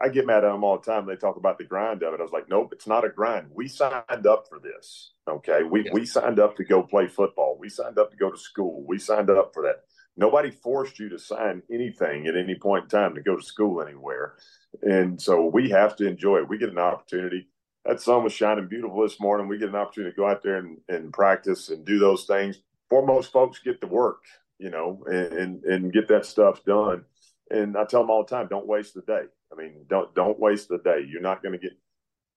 I 0.00 0.08
get 0.08 0.26
mad 0.26 0.44
at 0.44 0.52
them 0.52 0.62
all 0.62 0.78
the 0.78 0.84
time. 0.84 1.06
They 1.06 1.16
talk 1.16 1.36
about 1.36 1.58
the 1.58 1.64
grind 1.64 2.02
of 2.02 2.14
it. 2.14 2.20
I 2.20 2.22
was 2.22 2.32
like, 2.32 2.48
nope, 2.48 2.70
it's 2.72 2.86
not 2.86 3.04
a 3.04 3.08
grind. 3.08 3.48
We 3.52 3.66
signed 3.66 4.26
up 4.26 4.46
for 4.48 4.60
this. 4.60 5.12
Okay. 5.28 5.62
We, 5.64 5.84
yeah. 5.84 5.90
we 5.92 6.06
signed 6.06 6.38
up 6.38 6.56
to 6.56 6.64
go 6.64 6.82
play 6.82 7.08
football. 7.08 7.56
We 7.58 7.68
signed 7.68 7.98
up 7.98 8.10
to 8.12 8.16
go 8.16 8.30
to 8.30 8.38
school. 8.38 8.84
We 8.86 8.98
signed 8.98 9.30
up 9.30 9.52
for 9.52 9.64
that. 9.64 9.82
Nobody 10.16 10.50
forced 10.50 11.00
you 11.00 11.08
to 11.08 11.18
sign 11.18 11.62
anything 11.72 12.28
at 12.28 12.36
any 12.36 12.54
point 12.54 12.84
in 12.84 12.90
time 12.90 13.14
to 13.16 13.22
go 13.22 13.36
to 13.36 13.42
school 13.42 13.82
anywhere. 13.82 14.36
And 14.82 15.20
so 15.20 15.46
we 15.46 15.70
have 15.70 15.96
to 15.96 16.06
enjoy 16.06 16.38
it. 16.38 16.48
We 16.48 16.58
get 16.58 16.68
an 16.68 16.78
opportunity. 16.78 17.48
That 17.84 18.00
sun 18.00 18.22
was 18.22 18.32
shining 18.32 18.68
beautiful 18.68 19.02
this 19.02 19.20
morning. 19.20 19.48
We 19.48 19.58
get 19.58 19.70
an 19.70 19.74
opportunity 19.74 20.12
to 20.12 20.16
go 20.16 20.28
out 20.28 20.42
there 20.42 20.58
and, 20.58 20.78
and 20.88 21.12
practice 21.12 21.68
and 21.68 21.84
do 21.84 21.98
those 21.98 22.24
things. 22.26 22.60
Foremost 22.88 23.32
folks, 23.32 23.58
get 23.58 23.80
to 23.80 23.86
work, 23.88 24.22
you 24.58 24.70
know, 24.70 25.02
and, 25.06 25.32
and, 25.32 25.64
and 25.64 25.92
get 25.92 26.06
that 26.08 26.26
stuff 26.26 26.64
done. 26.64 27.04
And 27.50 27.76
I 27.76 27.84
tell 27.84 28.00
them 28.00 28.10
all 28.10 28.24
the 28.24 28.30
time, 28.30 28.46
don't 28.48 28.66
waste 28.66 28.94
the 28.94 29.02
day. 29.02 29.24
I 29.52 29.56
mean, 29.56 29.84
don't 29.88 30.14
don't 30.14 30.38
waste 30.38 30.68
the 30.68 30.78
day. 30.78 31.06
You're 31.08 31.20
not 31.20 31.42
going 31.42 31.52
to 31.52 31.58
get. 31.58 31.72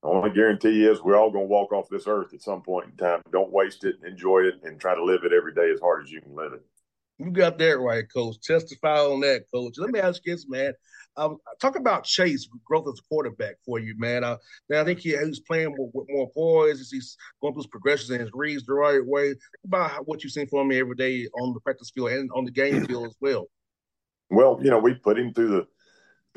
The 0.04 0.10
only 0.10 0.30
guarantee 0.30 0.86
is 0.86 1.02
we're 1.02 1.18
all 1.18 1.32
going 1.32 1.46
to 1.46 1.50
walk 1.50 1.74
off 1.74 1.90
this 1.90 2.06
earth 2.08 2.34
at 2.34 2.42
some 2.42 2.62
point 2.62 2.92
in 2.92 2.98
time. 2.98 3.22
Don't 3.32 3.52
waste 3.52 3.84
it. 3.84 3.96
Enjoy 4.06 4.42
it, 4.42 4.56
and 4.64 4.80
try 4.80 4.94
to 4.96 5.04
live 5.04 5.22
it 5.24 5.34
every 5.34 5.54
day 5.54 5.72
as 5.74 5.80
hard 5.80 6.04
as 6.04 6.12
you 6.12 6.22
can 6.22 6.36
live 6.36 6.54
it. 6.54 6.62
You 7.18 7.32
got 7.32 7.58
that 7.58 7.80
right, 7.80 8.06
Coach. 8.14 8.38
Testify 8.44 9.00
on 9.00 9.22
that, 9.22 9.46
Coach. 9.52 9.76
Let 9.78 9.90
me 9.90 10.00
ask 10.00 10.22
you 10.26 10.36
this, 10.36 10.48
man. 10.48 10.74
Um, 11.16 11.38
talk 11.60 11.76
about 11.76 12.04
Chase 12.04 12.48
growth 12.64 12.88
as 12.88 13.00
a 13.00 13.08
quarterback 13.10 13.56
for 13.66 13.80
you, 13.80 13.96
man. 13.98 14.24
Uh, 14.24 14.38
I 14.72 14.84
think 14.84 15.00
he, 15.00 15.18
he's 15.18 15.40
playing 15.40 15.72
with, 15.76 15.90
with 15.96 16.06
more 16.10 16.30
poise. 16.32 16.92
He's 16.92 17.18
going 17.42 17.56
through 17.56 17.64
his 17.64 17.68
progressions 17.68 18.12
and 18.12 18.22
his 18.22 18.30
reads 18.34 18.66
the 18.68 18.74
right 18.74 19.04
way. 19.04 19.34
About 19.66 20.08
what 20.08 20.24
you've 20.24 20.32
seen 20.32 20.48
from 20.48 20.72
him 20.72 20.80
every 20.80 20.96
day 20.96 21.28
on 21.42 21.56
the 21.56 21.60
practice 21.62 21.90
field 21.90 22.12
and 22.12 22.30
on 22.36 22.46
the 22.46 22.52
game 22.52 22.86
field 22.86 23.08
as 23.08 23.16
well. 23.20 23.48
Well, 24.30 24.60
you 24.62 24.70
know, 24.70 24.78
we 24.78 24.94
put 24.94 25.18
him 25.18 25.34
through 25.34 25.48
the 25.50 25.68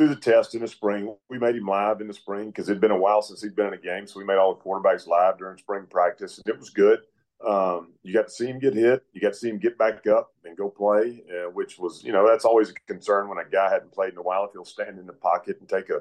through 0.00 0.08
the 0.08 0.16
test 0.16 0.54
in 0.54 0.62
the 0.62 0.68
spring. 0.68 1.14
We 1.28 1.38
made 1.38 1.56
him 1.56 1.66
live 1.66 2.00
in 2.00 2.08
the 2.08 2.14
spring 2.14 2.46
because 2.46 2.70
it'd 2.70 2.80
been 2.80 2.90
a 2.90 2.96
while 2.96 3.20
since 3.20 3.42
he'd 3.42 3.54
been 3.54 3.66
in 3.66 3.74
a 3.74 3.78
game. 3.78 4.06
So 4.06 4.18
we 4.18 4.24
made 4.24 4.38
all 4.38 4.54
the 4.54 4.62
quarterbacks 4.62 5.06
live 5.06 5.36
during 5.36 5.58
spring 5.58 5.84
practice. 5.90 6.38
And 6.38 6.54
it 6.54 6.58
was 6.58 6.70
good. 6.70 7.00
Um, 7.46 7.92
you 8.02 8.14
got 8.14 8.28
to 8.28 8.32
see 8.32 8.46
him 8.46 8.58
get 8.58 8.72
hit. 8.72 9.02
You 9.12 9.20
got 9.20 9.34
to 9.34 9.38
see 9.38 9.50
him 9.50 9.58
get 9.58 9.76
back 9.76 10.06
up 10.06 10.32
and 10.46 10.56
go 10.56 10.70
play, 10.70 11.22
uh, 11.30 11.50
which 11.50 11.78
was, 11.78 12.02
you 12.02 12.12
know, 12.12 12.26
that's 12.26 12.46
always 12.46 12.70
a 12.70 12.74
concern 12.86 13.28
when 13.28 13.36
a 13.36 13.50
guy 13.50 13.70
hadn't 13.70 13.92
played 13.92 14.14
in 14.14 14.18
a 14.18 14.22
while. 14.22 14.44
If 14.44 14.52
he'll 14.52 14.64
stand 14.64 14.98
in 14.98 15.04
the 15.04 15.12
pocket 15.12 15.58
and 15.60 15.68
take 15.68 15.90
a 15.90 16.00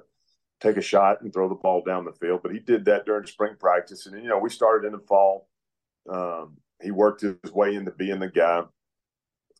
take 0.61 0.77
a 0.77 0.81
shot 0.81 1.21
and 1.21 1.33
throw 1.33 1.49
the 1.49 1.55
ball 1.55 1.83
down 1.83 2.05
the 2.05 2.13
field. 2.13 2.39
But 2.41 2.53
he 2.53 2.59
did 2.59 2.85
that 2.85 3.05
during 3.05 3.25
spring 3.27 3.55
practice, 3.59 4.05
and 4.05 4.21
you 4.23 4.29
know 4.29 4.39
we 4.39 4.49
started 4.49 4.87
in 4.87 4.93
the 4.93 4.99
fall. 4.99 5.49
Um, 6.09 6.55
he 6.81 6.91
worked 6.91 7.19
his 7.19 7.35
way 7.53 7.75
into 7.75 7.91
being 7.91 8.19
the 8.19 8.29
guy, 8.29 8.63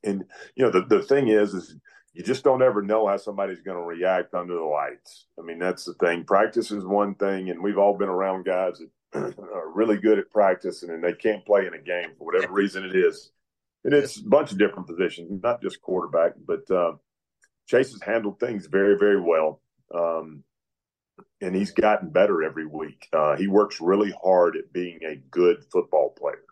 and 0.05 0.23
you 0.55 0.63
know 0.63 0.71
the 0.71 0.85
the 0.85 1.03
thing 1.03 1.27
is 1.27 1.53
is 1.53 1.75
you 2.13 2.23
just 2.23 2.43
don't 2.43 2.63
ever 2.63 2.81
know 2.81 3.07
how 3.07 3.17
somebody's 3.17 3.61
going 3.61 3.77
to 3.77 3.83
react 3.83 4.33
under 4.33 4.55
the 4.55 4.63
lights. 4.63 5.27
I 5.39 5.43
mean 5.43 5.59
that's 5.59 5.85
the 5.85 5.93
thing. 5.95 6.23
Practice 6.23 6.71
is 6.71 6.85
one 6.85 7.15
thing, 7.15 7.49
and 7.49 7.61
we've 7.61 7.77
all 7.77 7.97
been 7.97 8.09
around 8.09 8.45
guys 8.45 8.79
that 8.79 8.89
are 9.39 9.71
really 9.73 9.97
good 9.97 10.19
at 10.19 10.29
practicing 10.31 10.89
and 10.89 11.03
they 11.03 11.13
can't 11.13 11.45
play 11.45 11.65
in 11.65 11.73
a 11.73 11.81
game 11.81 12.11
for 12.17 12.25
whatever 12.25 12.53
reason 12.53 12.83
it 12.83 12.95
is. 12.95 13.31
And 13.83 13.93
it's 13.93 14.19
a 14.19 14.27
bunch 14.27 14.51
of 14.51 14.57
different 14.57 14.87
positions, 14.87 15.41
not 15.41 15.61
just 15.61 15.81
quarterback, 15.81 16.33
but 16.45 16.69
uh, 16.69 16.93
Chase 17.67 17.91
has 17.91 18.01
handled 18.01 18.39
things 18.39 18.67
very, 18.67 18.97
very 18.97 19.21
well. 19.21 19.61
Um, 19.93 20.43
and 21.41 21.55
he's 21.55 21.71
gotten 21.71 22.09
better 22.09 22.43
every 22.43 22.65
week. 22.65 23.07
Uh, 23.13 23.35
he 23.35 23.47
works 23.47 23.79
really 23.79 24.13
hard 24.21 24.57
at 24.57 24.73
being 24.73 24.99
a 25.03 25.15
good 25.31 25.63
football 25.71 26.13
player. 26.17 26.43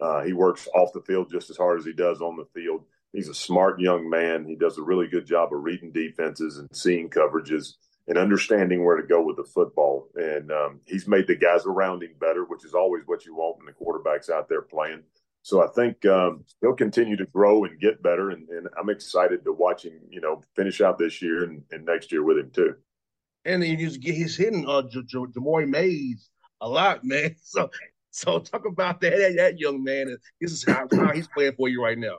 Uh, 0.00 0.22
he 0.22 0.32
works 0.32 0.68
off 0.74 0.92
the 0.92 1.02
field 1.02 1.30
just 1.30 1.50
as 1.50 1.56
hard 1.56 1.78
as 1.78 1.84
he 1.84 1.92
does 1.92 2.20
on 2.20 2.36
the 2.36 2.46
field. 2.54 2.84
He's 3.12 3.28
a 3.28 3.34
smart 3.34 3.80
young 3.80 4.08
man. 4.08 4.44
He 4.46 4.54
does 4.54 4.78
a 4.78 4.82
really 4.82 5.08
good 5.08 5.26
job 5.26 5.52
of 5.52 5.62
reading 5.62 5.92
defenses 5.92 6.58
and 6.58 6.68
seeing 6.72 7.08
coverages 7.08 7.74
and 8.06 8.18
understanding 8.18 8.84
where 8.84 8.96
to 8.96 9.06
go 9.06 9.22
with 9.22 9.36
the 9.36 9.44
football. 9.44 10.08
And 10.14 10.50
um, 10.50 10.80
he's 10.86 11.06
made 11.06 11.26
the 11.26 11.36
guys 11.36 11.66
around 11.66 12.02
him 12.02 12.14
better, 12.20 12.44
which 12.44 12.64
is 12.64 12.74
always 12.74 13.02
what 13.06 13.24
you 13.24 13.34
want 13.34 13.58
when 13.58 13.66
the 13.66 13.72
quarterback's 13.72 14.30
out 14.30 14.48
there 14.48 14.62
playing. 14.62 15.02
So 15.42 15.62
I 15.62 15.68
think 15.68 16.04
um, 16.04 16.44
he'll 16.60 16.74
continue 16.74 17.16
to 17.16 17.26
grow 17.26 17.64
and 17.64 17.80
get 17.80 18.02
better, 18.02 18.30
and, 18.30 18.48
and, 18.50 18.68
I'm 18.78 18.90
excited 18.90 19.44
to 19.44 19.52
watch 19.52 19.84
him, 19.84 19.98
you 20.10 20.20
know, 20.20 20.42
finish 20.56 20.80
out 20.80 20.98
this 20.98 21.22
year 21.22 21.44
and, 21.44 21.62
and 21.70 21.86
next 21.86 22.12
year 22.12 22.22
with 22.22 22.38
him 22.38 22.50
too. 22.50 22.74
And 23.44 23.62
get 23.62 24.14
his 24.14 24.36
hitting 24.36 24.68
uh, 24.68 24.82
J- 24.82 25.04
J- 25.06 25.18
Jamoi 25.18 25.66
Mayes 25.66 26.28
a 26.60 26.68
lot, 26.68 27.00
man. 27.04 27.36
So 27.42 27.70
so 28.10 28.40
talk 28.40 28.66
about 28.66 29.00
that 29.00 29.16
that, 29.16 29.36
that 29.36 29.58
young 29.58 29.82
man. 29.82 30.14
This 30.40 30.52
is 30.52 30.64
how, 30.66 30.86
how 30.92 31.12
he's 31.12 31.28
playing 31.28 31.54
for 31.56 31.68
you 31.68 31.82
right 31.82 31.98
now. 31.98 32.18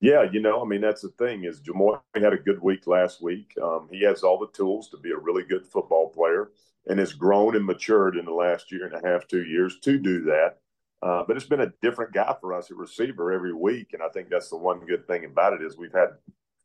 Yeah, 0.00 0.24
you 0.30 0.40
know, 0.40 0.62
I 0.62 0.66
mean, 0.66 0.82
that's 0.82 1.02
the 1.02 1.08
thing 1.08 1.44
is 1.44 1.60
Jamoi 1.60 2.00
had 2.14 2.34
a 2.34 2.38
good 2.38 2.62
week 2.62 2.86
last 2.86 3.22
week. 3.22 3.54
Um, 3.62 3.88
he 3.90 4.02
has 4.04 4.22
all 4.22 4.38
the 4.38 4.52
tools 4.52 4.90
to 4.90 4.98
be 4.98 5.10
a 5.10 5.16
really 5.16 5.42
good 5.42 5.66
football 5.66 6.10
player 6.10 6.50
and 6.86 6.98
has 6.98 7.14
grown 7.14 7.56
and 7.56 7.64
matured 7.64 8.16
in 8.16 8.26
the 8.26 8.32
last 8.32 8.70
year 8.70 8.86
and 8.86 8.94
a 8.94 9.08
half, 9.08 9.26
two 9.26 9.44
years 9.44 9.80
to 9.80 9.98
do 9.98 10.22
that. 10.24 10.58
Uh, 11.02 11.24
but 11.26 11.36
it's 11.36 11.46
been 11.46 11.60
a 11.60 11.72
different 11.82 12.12
guy 12.12 12.34
for 12.40 12.52
us 12.54 12.70
at 12.70 12.76
receiver 12.76 13.32
every 13.32 13.54
week, 13.54 13.90
and 13.92 14.02
I 14.02 14.08
think 14.08 14.28
that's 14.28 14.50
the 14.50 14.56
one 14.56 14.80
good 14.86 15.06
thing 15.06 15.24
about 15.24 15.54
it 15.54 15.62
is 15.62 15.76
we've 15.76 15.92
had 15.92 16.10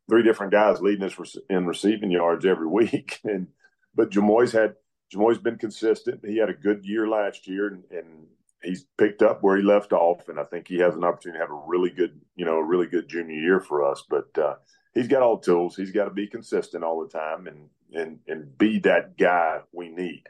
three 0.08 0.22
different 0.22 0.52
guys 0.52 0.80
leading 0.80 1.04
us 1.04 1.36
in 1.48 1.66
receiving 1.66 2.10
yards 2.10 2.44
every 2.44 2.66
week. 2.68 3.20
And 3.24 3.48
but 3.94 4.10
Jamoi's 4.10 4.52
had 4.52 4.74
Jamoi's 5.14 5.38
been 5.38 5.58
consistent. 5.58 6.24
He 6.24 6.38
had 6.38 6.50
a 6.50 6.54
good 6.54 6.84
year 6.84 7.06
last 7.08 7.46
year, 7.46 7.68
and, 7.68 7.84
and 7.90 8.26
he's 8.62 8.86
picked 8.98 9.22
up 9.22 9.42
where 9.42 9.56
he 9.56 9.62
left 9.62 9.92
off. 9.92 10.28
And 10.28 10.38
I 10.38 10.44
think 10.44 10.68
he 10.68 10.78
has 10.78 10.94
an 10.94 11.04
opportunity 11.04 11.38
to 11.38 11.44
have 11.44 11.50
a 11.50 11.62
really 11.66 11.90
good, 11.90 12.20
you 12.36 12.44
know, 12.44 12.56
a 12.56 12.64
really 12.64 12.86
good 12.86 13.08
junior 13.08 13.34
year 13.34 13.60
for 13.60 13.84
us. 13.84 14.04
But 14.08 14.36
uh, 14.38 14.54
he's 14.94 15.08
got 15.08 15.22
all 15.22 15.36
the 15.36 15.44
tools. 15.44 15.76
He's 15.76 15.92
got 15.92 16.04
to 16.04 16.10
be 16.10 16.26
consistent 16.26 16.84
all 16.84 17.00
the 17.00 17.18
time 17.18 17.46
and 17.46 17.68
and 17.94 18.18
and 18.26 18.56
be 18.56 18.78
that 18.80 19.18
guy 19.18 19.60
we 19.72 19.90
need 19.90 20.24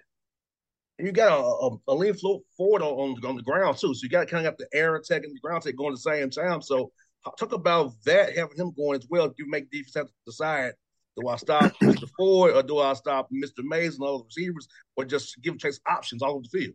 and 0.99 1.07
you 1.07 1.12
got 1.12 1.39
a, 1.39 1.43
a, 1.43 1.79
Ailym 1.89 2.19
float 2.19 2.43
forward 2.57 2.83
on, 2.83 3.17
on, 3.25 3.37
the 3.37 3.43
ground 3.43 3.77
too. 3.77 3.93
So 3.93 4.01
you 4.05 4.09
got 4.09 4.29
kind 4.29 4.47
of 4.47 4.53
got 4.53 4.59
the 4.59 4.69
air 4.77 4.95
attack 4.95 5.25
and 5.25 5.35
the 5.35 5.41
ground 5.41 5.65
attack 5.65 5.77
going 5.77 5.93
at 5.93 5.97
the 5.97 6.01
same 6.01 6.31
time. 6.31 6.62
So 6.62 6.93
talk 7.39 7.53
about 7.53 7.93
that 8.05 8.37
having 8.37 8.57
him 8.57 8.73
going 8.77 9.01
as 9.01 9.07
well. 9.11 9.29
Do 9.29 9.35
you 9.39 9.51
make 9.51 9.71
defense 9.71 9.95
have 9.97 10.07
to 10.07 10.12
decide? 10.27 10.75
Do 11.17 11.29
I 11.29 11.37
stop 11.37 11.73
Mr. 11.83 12.09
Ford 12.17 12.55
or 12.55 12.62
do 12.62 12.79
I 12.79 12.93
stop 12.95 13.29
Mr. 13.33 13.65
Mayes 13.65 13.95
and 13.95 14.05
all 14.05 14.19
the 14.19 14.25
receivers, 14.25 14.69
or 14.97 15.05
just 15.05 15.41
give 15.43 15.59
Chase 15.59 15.81
options 15.89 16.23
all 16.23 16.35
over 16.35 16.45
the 16.51 16.59
field? 16.59 16.75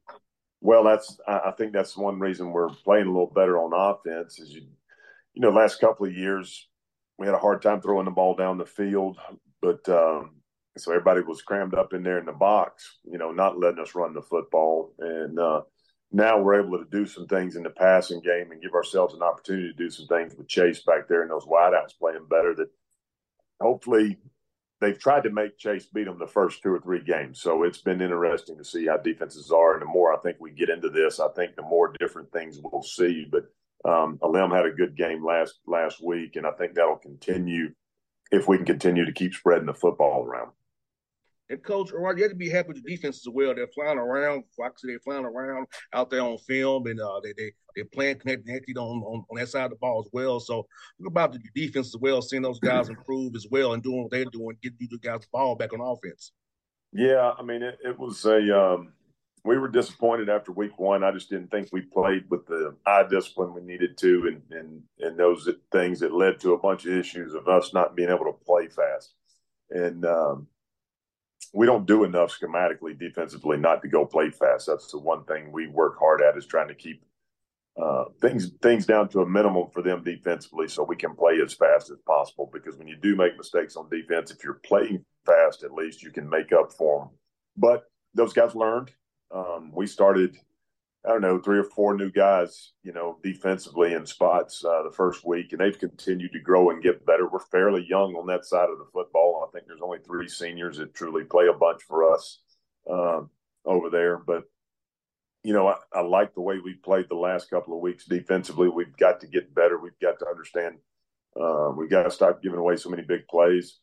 Well, 0.61 0.83
that's 0.83 1.19
I 1.27 1.51
think 1.51 1.73
that's 1.73 1.95
one 1.95 2.19
reason 2.19 2.51
we're 2.51 2.69
playing 2.69 3.07
a 3.07 3.11
little 3.11 3.31
better 3.33 3.57
on 3.57 3.73
offense. 3.73 4.39
Is 4.39 4.51
you, 4.51 4.63
you 5.33 5.41
know, 5.41 5.49
last 5.49 5.79
couple 5.79 6.05
of 6.05 6.13
years 6.13 6.67
we 7.17 7.25
had 7.25 7.35
a 7.35 7.39
hard 7.39 7.61
time 7.61 7.81
throwing 7.81 8.05
the 8.05 8.11
ball 8.11 8.35
down 8.35 8.57
the 8.57 8.65
field, 8.65 9.17
but 9.61 9.87
um, 9.89 10.31
so 10.77 10.91
everybody 10.91 11.21
was 11.21 11.41
crammed 11.41 11.73
up 11.73 11.93
in 11.93 12.03
there 12.03 12.19
in 12.19 12.25
the 12.25 12.31
box, 12.33 12.97
you 13.03 13.17
know, 13.17 13.31
not 13.31 13.59
letting 13.59 13.79
us 13.79 13.95
run 13.95 14.13
the 14.13 14.21
football. 14.21 14.93
And 14.99 15.39
uh, 15.39 15.61
now 16.11 16.39
we're 16.39 16.61
able 16.61 16.77
to 16.77 16.85
do 16.89 17.05
some 17.05 17.27
things 17.27 17.55
in 17.55 17.63
the 17.63 17.69
passing 17.69 18.21
game 18.21 18.51
and 18.51 18.61
give 18.61 18.73
ourselves 18.73 19.13
an 19.13 19.21
opportunity 19.21 19.69
to 19.69 19.73
do 19.73 19.89
some 19.89 20.07
things 20.07 20.35
with 20.35 20.47
Chase 20.47 20.81
back 20.81 21.07
there 21.07 21.21
and 21.23 21.31
those 21.31 21.45
wideouts 21.45 21.97
playing 21.99 22.27
better. 22.29 22.53
That 22.55 22.69
hopefully 23.59 24.17
they've 24.79 24.99
tried 24.99 25.23
to 25.23 25.29
make 25.29 25.57
Chase 25.57 25.85
beat 25.85 26.05
them 26.05 26.19
the 26.19 26.27
first 26.27 26.61
two 26.61 26.73
or 26.73 26.79
three 26.79 27.03
games. 27.03 27.41
So 27.41 27.63
it's 27.63 27.81
been 27.81 28.01
interesting 28.01 28.57
to 28.57 28.63
see 28.63 28.87
how 28.87 28.97
defenses 28.97 29.51
are. 29.51 29.73
And 29.73 29.81
the 29.81 29.87
more 29.87 30.13
I 30.13 30.17
think 30.17 30.37
we 30.39 30.51
get 30.51 30.69
into 30.69 30.89
this, 30.89 31.19
I 31.19 31.29
think 31.29 31.55
the 31.55 31.63
more 31.63 31.93
different 31.99 32.31
things 32.31 32.59
we'll 32.61 32.83
see. 32.83 33.25
But 33.29 33.45
um, 33.89 34.19
Ailym 34.21 34.55
had 34.55 34.65
a 34.65 34.71
good 34.71 34.95
game 34.95 35.25
last 35.25 35.59
last 35.65 36.03
week, 36.03 36.35
and 36.35 36.45
I 36.45 36.51
think 36.51 36.73
that'll 36.73 36.97
continue 36.97 37.69
if 38.31 38.47
we 38.47 38.57
can 38.57 38.65
continue 38.65 39.05
to 39.05 39.13
keep 39.13 39.33
spreading 39.33 39.67
the 39.67 39.73
football 39.73 40.23
around. 40.23 40.51
And 41.49 41.63
coach, 41.63 41.91
you 41.91 42.03
have 42.05 42.17
to 42.17 42.35
be 42.35 42.49
happy 42.49 42.69
with 42.69 42.83
the 42.83 42.95
defense 42.95 43.25
as 43.25 43.31
well. 43.31 43.55
They're 43.55 43.67
flying 43.67 43.97
around. 43.97 44.43
Fox, 44.55 44.81
they're 44.83 44.99
flying 44.99 45.23
around 45.23 45.67
out 45.93 46.09
there 46.09 46.21
on 46.21 46.37
film, 46.39 46.87
and 46.87 46.99
uh, 46.99 47.21
they 47.23 47.33
they 47.37 47.51
they're 47.75 47.85
playing 47.85 48.19
connected 48.19 48.77
on, 48.77 49.01
on, 49.03 49.23
on 49.29 49.37
that 49.37 49.47
side 49.47 49.65
of 49.65 49.71
the 49.71 49.77
ball 49.77 50.03
as 50.05 50.09
well. 50.11 50.41
So 50.41 50.67
talk 50.99 51.07
about 51.07 51.31
the 51.31 51.39
defense 51.55 51.87
as 51.87 51.97
well, 52.01 52.21
seeing 52.21 52.41
those 52.41 52.59
guys 52.59 52.89
improve 52.89 53.35
as 53.35 53.47
well, 53.49 53.73
and 53.73 53.83
doing 53.83 54.03
what 54.03 54.11
they're 54.11 54.25
doing, 54.25 54.57
getting 54.61 54.77
you 54.81 54.87
the 54.89 54.97
guys 54.97 55.21
the 55.21 55.27
ball 55.31 55.55
back 55.55 55.71
on 55.73 55.79
offense. 55.79 56.31
Yeah, 56.91 57.31
I 57.37 57.43
mean, 57.43 57.63
it, 57.63 57.77
it 57.83 57.97
was 57.97 58.25
a. 58.25 58.59
Um, 58.59 58.93
we 59.45 59.57
were 59.57 59.69
disappointed 59.69 60.27
after 60.27 60.51
week 60.51 60.77
one. 60.77 61.05
I 61.05 61.11
just 61.11 61.29
didn't 61.29 61.51
think 61.51 61.69
we 61.71 61.79
played 61.79 62.25
with 62.29 62.45
the 62.47 62.75
eye 62.85 63.05
discipline 63.09 63.53
we 63.53 63.61
needed 63.61 63.97
to, 63.99 64.27
and 64.27 64.41
and 64.51 64.83
and 64.99 65.17
those 65.17 65.47
things 65.71 66.01
that 66.01 66.13
led 66.13 66.41
to 66.41 66.53
a 66.53 66.59
bunch 66.59 66.85
of 66.85 66.91
issues 66.91 67.33
of 67.33 67.47
us 67.47 67.73
not 67.73 67.95
being 67.95 68.09
able 68.09 68.25
to 68.25 68.35
play 68.45 68.67
fast. 68.67 69.13
And 69.69 70.05
um, 70.05 70.47
we 71.53 71.65
don't 71.65 71.87
do 71.87 72.03
enough 72.03 72.37
schematically 72.37 72.97
defensively 72.97 73.57
not 73.57 73.81
to 73.81 73.87
go 73.87 74.05
play 74.05 74.29
fast. 74.29 74.67
That's 74.67 74.91
the 74.91 74.99
one 74.99 75.23
thing 75.25 75.51
we 75.51 75.67
work 75.67 75.97
hard 75.99 76.21
at 76.21 76.37
is 76.37 76.45
trying 76.45 76.67
to 76.67 76.75
keep 76.75 77.01
uh, 77.81 78.05
things 78.21 78.51
things 78.61 78.85
down 78.85 79.07
to 79.09 79.21
a 79.21 79.25
minimum 79.25 79.67
for 79.71 79.81
them 79.81 80.03
defensively, 80.03 80.67
so 80.67 80.83
we 80.83 80.95
can 80.95 81.15
play 81.15 81.39
as 81.43 81.53
fast 81.53 81.91
as 81.91 81.97
possible. 82.07 82.49
Because 82.51 82.75
when 82.75 82.87
you 82.87 82.97
do 82.97 83.15
make 83.15 83.37
mistakes 83.37 83.75
on 83.75 83.89
defense, 83.89 84.31
if 84.31 84.43
you're 84.43 84.61
playing 84.65 85.05
fast, 85.25 85.63
at 85.63 85.73
least 85.73 86.01
you 86.01 86.11
can 86.11 86.27
make 86.27 86.51
up 86.51 86.71
for 86.73 86.99
them. 87.01 87.09
But 87.55 87.83
those 88.13 88.33
guys 88.33 88.55
learned. 88.55 88.91
Um, 89.33 89.71
we 89.73 89.85
started 89.85 90.37
I 91.07 91.11
don't 91.11 91.21
know, 91.21 91.39
three 91.39 91.57
or 91.57 91.63
four 91.63 91.95
new 91.95 92.11
guys, 92.11 92.73
you 92.83 92.91
know, 92.91 93.17
defensively 93.23 93.93
in 93.93 94.05
spots 94.05 94.65
uh, 94.65 94.83
the 94.83 94.91
first 94.91 95.25
week, 95.25 95.53
and 95.53 95.61
they've 95.61 95.79
continued 95.79 96.33
to 96.33 96.39
grow 96.41 96.69
and 96.69 96.83
get 96.83 97.05
better. 97.05 97.29
We're 97.29 97.39
fairly 97.39 97.85
young 97.87 98.15
on 98.15 98.27
that 98.27 98.43
side 98.43 98.69
of 98.69 98.77
the 98.77 98.89
football. 98.91 99.47
I 99.47 99.51
think 99.51 99.67
there's 99.67 99.81
only 99.81 99.99
three 100.05 100.27
seniors 100.27 100.77
that 100.77 100.93
truly 100.93 101.23
play 101.23 101.47
a 101.47 101.57
bunch 101.57 101.81
for 101.87 102.13
us 102.13 102.41
um, 102.91 103.29
over 103.63 103.89
there. 103.89 104.17
But, 104.17 104.43
you 105.43 105.53
know, 105.53 105.67
I, 105.67 105.75
I 105.93 106.01
like 106.01 106.33
the 106.33 106.41
way 106.41 106.59
we 106.59 106.73
played 106.73 107.05
the 107.07 107.15
last 107.15 107.49
couple 107.49 107.73
of 107.73 107.79
weeks 107.81 108.03
defensively. 108.03 108.67
We've 108.67 108.97
got 108.97 109.21
to 109.21 109.27
get 109.27 109.55
better. 109.55 109.79
We've 109.79 109.99
got 110.01 110.19
to 110.19 110.27
understand. 110.27 110.75
Uh, 111.39 111.71
we've 111.77 111.89
got 111.89 112.03
to 112.03 112.11
stop 112.11 112.43
giving 112.43 112.59
away 112.59 112.75
so 112.75 112.89
many 112.89 113.03
big 113.03 113.27
plays 113.29 113.79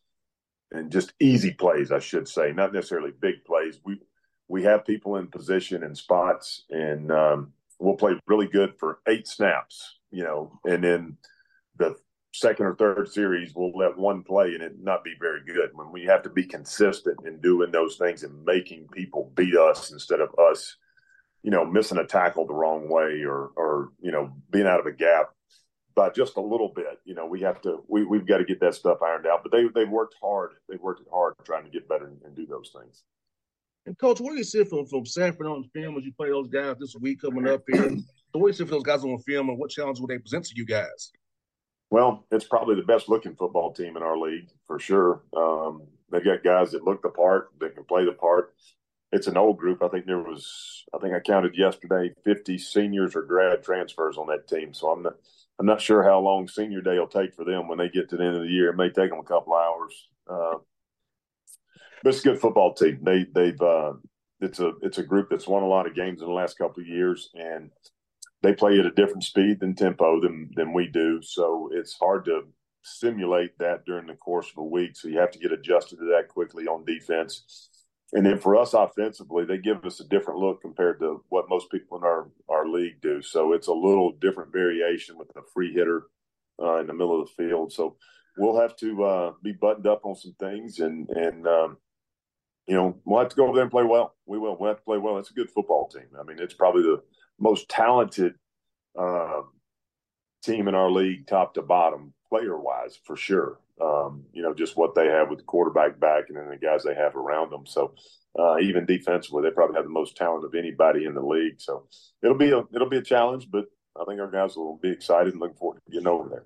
and 0.73 0.93
just 0.93 1.15
easy 1.21 1.53
plays, 1.53 1.91
I 1.91 2.01
should 2.01 2.29
say, 2.29 2.53
not 2.53 2.75
necessarily 2.75 3.13
big 3.19 3.45
plays. 3.47 3.79
We 3.83 4.01
we 4.49 4.63
have 4.65 4.87
people 4.87 5.17
in 5.17 5.27
position 5.27 5.83
and 5.83 5.97
spots, 5.97 6.65
and 6.71 7.11
um, 7.11 7.53
we'll 7.79 7.97
play 7.97 8.13
really 8.27 8.47
good 8.47 8.75
for 8.79 8.99
eight 9.09 9.27
snaps, 9.27 9.99
you 10.11 10.23
know, 10.23 10.59
and 10.65 10.85
then 10.85 11.17
the 11.77 11.97
second 12.33 12.67
or 12.67 12.75
third 12.75 13.09
series 13.09 13.55
we'll 13.55 13.71
let 13.79 13.97
one 13.97 14.25
play 14.25 14.55
and 14.55 14.63
it 14.63 14.75
not 14.81 15.05
be 15.05 15.15
very 15.21 15.41
good. 15.47 15.71
When 15.73 15.93
we 15.93 16.05
have 16.05 16.23
to 16.25 16.31
be 16.31 16.45
consistent 16.45 17.19
in 17.25 17.41
doing 17.41 17.71
those 17.71 17.97
things 17.97 18.25
and 18.25 18.45
making 18.45 18.89
people 18.89 19.33
beat 19.37 19.57
us 19.57 19.93
instead 19.93 20.21
of 20.21 20.35
us, 20.37 20.77
you 21.45 21.53
know, 21.53 21.65
missing 21.65 21.99
a 21.99 22.05
tackle 22.05 22.47
the 22.47 22.55
wrong 22.55 22.89
way 22.89 23.23
or 23.25 23.53
or 23.57 23.91
you 24.01 24.11
know 24.11 24.33
being 24.51 24.67
out 24.67 24.81
of 24.81 24.87
a 24.87 24.93
gap 24.93 25.31
by 25.95 26.11
just 26.11 26.37
a 26.37 26.41
little 26.41 26.73
bit. 26.75 27.01
You 27.05 27.15
know, 27.15 27.27
we 27.27 27.41
have 27.43 27.61
to 27.63 27.85
we 27.89 28.05
we've 28.05 28.27
got 28.27 28.39
to 28.39 28.45
get 28.45 28.61
that 28.61 28.75
stuff 28.75 28.99
ironed 29.03 29.27
out. 29.27 29.43
But 29.43 29.53
they 29.53 29.69
they've 29.75 29.89
worked 29.89 30.17
hard. 30.21 30.53
They've 30.69 30.81
worked 30.81 31.03
hard 31.13 31.35
trying 31.45 31.65
to 31.65 31.71
get 31.71 31.89
better 31.89 32.07
and, 32.07 32.21
and 32.23 32.35
do 32.35 32.47
those 32.47 32.75
things. 32.77 33.05
And 33.87 33.99
coach, 33.99 34.21
what 34.21 34.31
do 34.31 34.39
you 34.39 34.45
see 34.45 34.65
from 34.65 34.87
from 34.87 35.05
Samford 35.05 35.51
on 35.51 35.69
film 35.75 35.99
as 35.99 36.05
you 36.05 36.13
play 36.13 36.31
those 36.31 36.49
guys 36.49 36.77
this 36.79 36.97
week 36.99 37.21
coming 37.21 37.47
up 37.47 37.63
here? 37.71 37.91
So 37.91 38.39
what 38.39 38.47
do 38.47 38.47
you 38.49 38.53
see 38.55 38.65
for 38.65 38.71
those 38.71 38.83
guys 38.83 39.05
on 39.05 39.19
film, 39.19 39.51
and 39.51 39.59
what 39.59 39.71
challenge 39.71 40.01
will 40.01 40.07
they 40.07 40.19
present 40.19 40.45
to 40.47 40.57
you 40.57 40.65
guys? 40.65 41.13
Well, 41.91 42.27
it's 42.31 42.47
probably 42.47 42.77
the 42.77 42.83
best 42.83 43.09
looking 43.09 43.37
football 43.37 43.73
team 43.73 43.97
in 43.97 44.03
our 44.03 44.17
league 44.17 44.49
for 44.67 44.81
sure. 44.81 45.23
Um, 45.37 45.83
they've 46.11 46.25
got 46.25 46.43
guys 46.43 46.73
that 46.73 46.83
look 46.85 47.03
the 47.03 47.11
part, 47.11 47.51
that 47.61 47.75
can 47.75 47.85
play 47.85 48.05
the 48.05 48.13
part. 48.13 48.55
It's 49.13 49.29
an 49.29 49.37
old 49.37 49.59
group. 49.59 49.83
I 49.83 49.89
think 49.89 50.07
there 50.07 50.19
was, 50.19 50.85
I 50.93 50.99
think 50.99 51.15
I 51.15 51.21
counted 51.21 51.57
yesterday, 51.57 52.13
fifty 52.25 52.59
seniors 52.59 53.15
or 53.15 53.23
grad 53.23 53.63
transfers 53.63 54.17
on 54.17 54.27
that 54.29 54.49
team. 54.49 54.75
So 54.75 54.89
I'm 54.89 55.03
not, 55.03 55.15
I'm 55.61 55.67
not 55.67 55.81
sure 55.81 56.03
how 56.03 56.19
long 56.19 56.49
senior 56.49 56.81
day 56.81 56.99
will 56.99 57.07
take 57.07 57.35
for 57.35 57.45
them 57.45 57.69
when 57.69 57.79
they 57.79 57.91
get 57.91 58.09
to 58.09 58.17
the 58.17 58.25
end 58.25 58.37
of 58.37 58.43
the 58.43 58.49
year. 58.49 58.71
It 58.71 58.77
may 58.77 58.89
take 58.89 59.11
them 59.11 59.21
a 59.21 59.25
couple 59.25 59.55
hours. 59.55 60.09
Uh, 60.29 60.59
But 62.05 62.11
it's 62.11 62.25
a 62.25 62.29
good 62.29 62.41
football 62.41 62.75
team. 62.75 63.01
They 63.03 63.25
they've 63.35 63.61
uh, 63.61 63.95
it's 64.41 64.61
a 64.61 64.73
it's 64.83 64.99
a 64.99 65.03
group 65.03 65.29
that's 65.31 65.49
won 65.49 65.63
a 65.63 65.67
lot 65.67 65.87
of 65.87 65.97
games 65.97 66.21
in 66.21 66.29
the 66.29 66.35
last 66.35 66.59
couple 66.59 66.83
of 66.83 66.87
years, 66.87 67.31
and 67.35 67.71
they 68.43 68.53
play 68.53 68.79
at 68.79 68.85
a 68.85 68.91
different 68.91 69.25
speed 69.25 69.59
than 69.61 69.75
tempo 69.75 70.21
than 70.21 70.51
than 70.55 70.75
we 70.75 70.87
do. 70.87 71.23
So 71.23 71.71
it's 71.73 71.97
hard 71.99 72.27
to 72.27 72.43
simulate 72.83 73.59
that 73.59 73.87
during 73.87 74.07
the 74.07 74.17
course 74.17 74.51
of 74.51 74.59
a 74.59 74.63
week. 74.63 74.97
So 74.97 75.09
you 75.09 75.19
have 75.19 75.31
to 75.31 75.39
get 75.39 75.51
adjusted 75.51 75.97
to 75.97 76.05
that 76.13 76.29
quickly 76.29 76.67
on 76.67 76.85
defense. 76.85 77.71
And 78.13 78.25
then 78.25 78.39
for 78.39 78.55
us 78.55 78.75
offensively, 78.75 79.47
they 79.47 79.57
give 79.57 79.83
us 79.87 79.99
a 80.01 80.09
different 80.09 80.39
look 80.39 80.61
compared 80.61 81.01
to 81.01 81.25
what 81.31 81.49
most 81.49 81.71
people 81.71 81.97
in 81.97 82.05
our, 82.05 82.29
our 82.51 82.69
league 82.69 83.01
do. 83.01 83.23
So 83.23 83.55
it's 83.55 83.69
a 83.69 83.73
little 83.73 84.13
different 84.21 84.53
variation 84.53 85.17
with 85.17 85.31
a 85.35 85.41
free 85.53 85.73
hitter 85.73 86.05
uh, 86.63 86.77
in 86.77 86.87
the 86.87 86.93
middle 86.93 87.21
of 87.21 87.27
the 87.27 87.45
field. 87.45 87.73
So 87.73 87.97
we'll 88.37 88.61
have 88.61 88.77
to 88.77 89.05
uh, 89.05 89.33
be 89.43 89.53
buttoned 89.53 89.87
up 89.87 90.03
on 90.05 90.15
some 90.15 90.35
things 90.39 90.81
and 90.81 91.09
and 91.09 91.49
um, 91.49 91.79
you 92.67 92.75
know 92.75 92.97
we'll 93.05 93.21
have 93.21 93.29
to 93.29 93.37
go 93.37 93.45
over 93.45 93.55
there 93.55 93.63
and 93.63 93.71
play 93.71 93.85
well. 93.85 94.15
We 94.27 94.39
will. 94.39 94.57
We'll 94.59 94.71
have 94.71 94.79
to 94.79 94.85
play 94.85 94.99
well. 94.99 95.19
It's 95.19 95.31
a 95.31 95.35
good 95.35 95.51
football 95.51 95.89
team. 95.89 96.09
I 96.19 96.23
mean, 96.23 96.39
it's 96.39 96.55
probably 96.55 96.83
the 96.83 97.03
most 97.39 97.69
talented 97.69 98.35
uh, 98.99 99.43
team 100.43 100.69
in 100.69 100.75
our 100.75 100.91
league, 100.91 101.27
top 101.27 101.55
to 101.55 101.63
bottom, 101.63 102.15
player 102.29 102.59
wise, 102.59 102.99
for 103.05 103.17
sure. 103.17 103.59
Um, 103.81 104.25
you 104.33 104.43
know, 104.43 104.55
just 104.55 104.77
what 104.77 104.95
they 104.95 105.07
have 105.07 105.29
with 105.29 105.41
the 105.41 105.45
quarterback 105.45 105.99
back 105.99 106.25
and 106.29 106.37
then 106.37 106.49
the 106.49 106.57
guys 106.57 106.85
they 106.85 106.95
have 106.95 107.17
around 107.17 107.51
them. 107.51 107.67
So 107.67 107.95
uh, 108.39 108.59
even 108.59 108.87
defensively, 108.87 109.43
they 109.43 109.51
probably 109.51 109.77
have 109.77 109.85
the 109.85 109.91
most 109.91 110.17
talent 110.17 110.45
of 110.45 110.55
anybody 110.55 111.07
in 111.07 111.15
the 111.15 111.23
league. 111.23 111.61
So 111.61 111.89
it'll 112.23 112.39
be 112.39 112.51
a 112.51 112.63
it'll 112.75 112.89
be 112.89 112.99
a 112.99 113.03
challenge, 113.03 113.49
but 113.51 113.65
I 114.01 114.05
think 114.05 114.21
our 114.21 114.31
guys 114.31 114.57
will 114.57 114.79
be 114.79 114.91
excited 114.91 115.33
and 115.33 115.41
looking 115.41 115.57
forward 115.57 115.81
to 115.87 115.93
getting 115.93 116.07
over 116.07 116.29
there. 116.29 116.45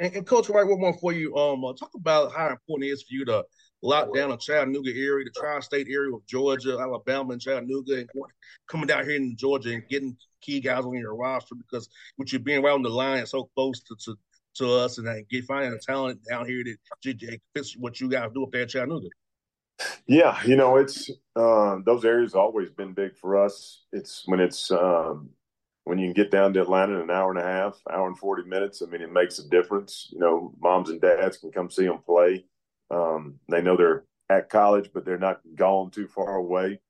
And, 0.00 0.16
and 0.16 0.26
Coach 0.26 0.48
Wright, 0.48 0.66
one 0.66 0.80
more 0.80 0.98
for 0.98 1.12
you. 1.12 1.36
Um, 1.36 1.64
uh, 1.64 1.74
talk 1.74 1.92
about 1.94 2.32
how 2.32 2.48
important 2.48 2.88
it 2.88 2.92
is 2.92 3.02
for 3.02 3.14
you 3.14 3.24
to 3.26 3.44
lock 3.82 4.14
down 4.14 4.30
the 4.30 4.36
Chattanooga 4.36 4.90
area, 4.90 5.24
the 5.24 5.40
tri-state 5.40 5.88
area 5.90 6.14
of 6.14 6.26
Georgia, 6.26 6.78
Alabama, 6.78 7.32
and 7.32 7.40
Chattanooga, 7.40 8.00
and 8.00 8.08
coming 8.68 8.86
down 8.86 9.04
here 9.04 9.16
in 9.16 9.36
Georgia 9.36 9.72
and 9.72 9.88
getting 9.88 10.16
key 10.40 10.60
guys 10.60 10.84
on 10.84 10.94
your 10.94 11.14
roster 11.14 11.54
because 11.54 11.88
with 12.18 12.32
you 12.32 12.38
being 12.38 12.64
around 12.64 12.82
the 12.82 12.88
line 12.88 13.26
so 13.26 13.48
close 13.54 13.80
to, 13.80 13.94
to, 14.04 14.16
to 14.54 14.72
us 14.72 14.98
and 14.98 15.28
get 15.28 15.44
finding 15.44 15.70
the 15.70 15.78
talent 15.78 16.20
down 16.28 16.46
here 16.46 16.64
that 16.64 17.40
fits 17.54 17.76
what 17.76 18.00
you 18.00 18.08
guys 18.08 18.30
do 18.34 18.44
up 18.44 18.50
there 18.52 18.62
in 18.62 18.68
Chattanooga. 18.68 19.08
Yeah, 20.06 20.38
you 20.44 20.56
know, 20.56 20.76
it's 20.76 21.10
uh, 21.36 21.78
those 21.86 22.04
areas 22.04 22.34
always 22.34 22.70
been 22.70 22.92
big 22.92 23.16
for 23.16 23.42
us. 23.42 23.84
It's 23.92 24.24
when 24.26 24.40
it's 24.40 24.70
um, 24.70 25.30
when 25.84 25.98
you 25.98 26.06
can 26.06 26.14
get 26.14 26.30
down 26.30 26.52
to 26.52 26.60
Atlanta 26.60 26.94
in 26.94 27.00
an 27.02 27.10
hour 27.10 27.30
and 27.30 27.40
a 27.40 27.42
half, 27.42 27.80
hour 27.90 28.06
and 28.06 28.18
40 28.18 28.48
minutes, 28.48 28.82
I 28.82 28.86
mean, 28.86 29.00
it 29.00 29.12
makes 29.12 29.38
a 29.38 29.48
difference. 29.48 30.08
You 30.12 30.18
know, 30.18 30.52
moms 30.60 30.90
and 30.90 31.00
dads 31.00 31.38
can 31.38 31.50
come 31.50 31.70
see 31.70 31.86
them 31.86 31.98
play. 31.98 32.44
Um, 32.90 33.36
they 33.48 33.62
know 33.62 33.76
they're 33.76 34.04
at 34.28 34.50
college, 34.50 34.90
but 34.92 35.04
they're 35.04 35.18
not 35.18 35.40
gone 35.54 35.90
too 35.90 36.08
far 36.08 36.36
away. 36.36 36.80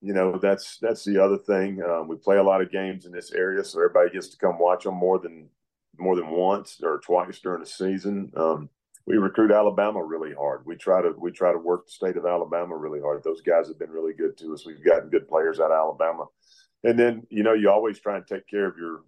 You 0.00 0.12
know, 0.12 0.38
that's 0.38 0.78
that's 0.78 1.04
the 1.04 1.22
other 1.22 1.38
thing. 1.38 1.82
Um, 1.82 2.08
we 2.08 2.16
play 2.16 2.36
a 2.36 2.42
lot 2.42 2.60
of 2.60 2.70
games 2.70 3.06
in 3.06 3.12
this 3.12 3.32
area, 3.32 3.64
so 3.64 3.78
everybody 3.78 4.10
gets 4.10 4.28
to 4.28 4.38
come 4.38 4.58
watch 4.58 4.84
them 4.84 4.94
more 4.94 5.18
than 5.18 5.48
more 5.98 6.16
than 6.16 6.30
once 6.30 6.80
or 6.82 7.00
twice 7.00 7.38
during 7.40 7.60
the 7.60 7.66
season. 7.66 8.30
Um, 8.36 8.68
we 9.06 9.16
recruit 9.16 9.52
Alabama 9.52 10.02
really 10.02 10.34
hard. 10.34 10.66
We 10.66 10.76
try 10.76 11.00
to 11.00 11.12
we 11.18 11.30
try 11.30 11.52
to 11.52 11.58
work 11.58 11.86
the 11.86 11.92
state 11.92 12.16
of 12.16 12.26
Alabama 12.26 12.76
really 12.76 13.00
hard. 13.00 13.22
Those 13.24 13.40
guys 13.40 13.68
have 13.68 13.78
been 13.78 13.90
really 13.90 14.12
good 14.12 14.36
to 14.38 14.52
us. 14.52 14.66
We've 14.66 14.84
gotten 14.84 15.08
good 15.08 15.28
players 15.28 15.60
out 15.60 15.70
of 15.70 15.78
Alabama 15.78 16.26
and 16.86 16.98
then 16.98 17.26
you 17.30 17.42
know 17.42 17.52
you 17.52 17.70
always 17.70 17.98
try 17.98 18.16
and 18.16 18.26
take 18.26 18.46
care 18.46 18.66
of 18.66 18.78
your 18.78 19.02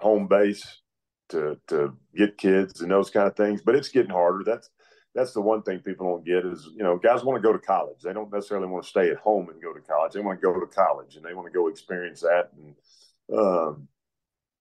home 0.00 0.26
base 0.26 0.80
to 1.28 1.58
to 1.68 1.96
get 2.16 2.38
kids 2.38 2.80
and 2.80 2.90
those 2.90 3.10
kind 3.10 3.26
of 3.26 3.36
things. 3.36 3.62
But 3.62 3.76
it's 3.76 3.88
getting 3.88 4.10
harder. 4.10 4.44
That's 4.44 4.68
that's 5.18 5.32
the 5.32 5.40
one 5.40 5.62
thing 5.62 5.80
people 5.80 6.06
don't 6.06 6.24
get 6.24 6.46
is 6.46 6.68
you 6.76 6.84
know 6.84 6.96
guys 6.96 7.24
want 7.24 7.36
to 7.36 7.46
go 7.46 7.52
to 7.52 7.58
college. 7.58 8.00
They 8.02 8.12
don't 8.12 8.32
necessarily 8.32 8.68
want 8.68 8.84
to 8.84 8.90
stay 8.90 9.10
at 9.10 9.16
home 9.16 9.48
and 9.48 9.60
go 9.60 9.72
to 9.72 9.80
college. 9.80 10.12
They 10.12 10.20
want 10.20 10.40
to 10.40 10.46
go 10.46 10.58
to 10.58 10.66
college 10.66 11.16
and 11.16 11.24
they 11.24 11.34
want 11.34 11.46
to 11.46 11.52
go 11.52 11.68
experience 11.68 12.20
that. 12.20 12.50
And 12.56 13.38
um, 13.38 13.88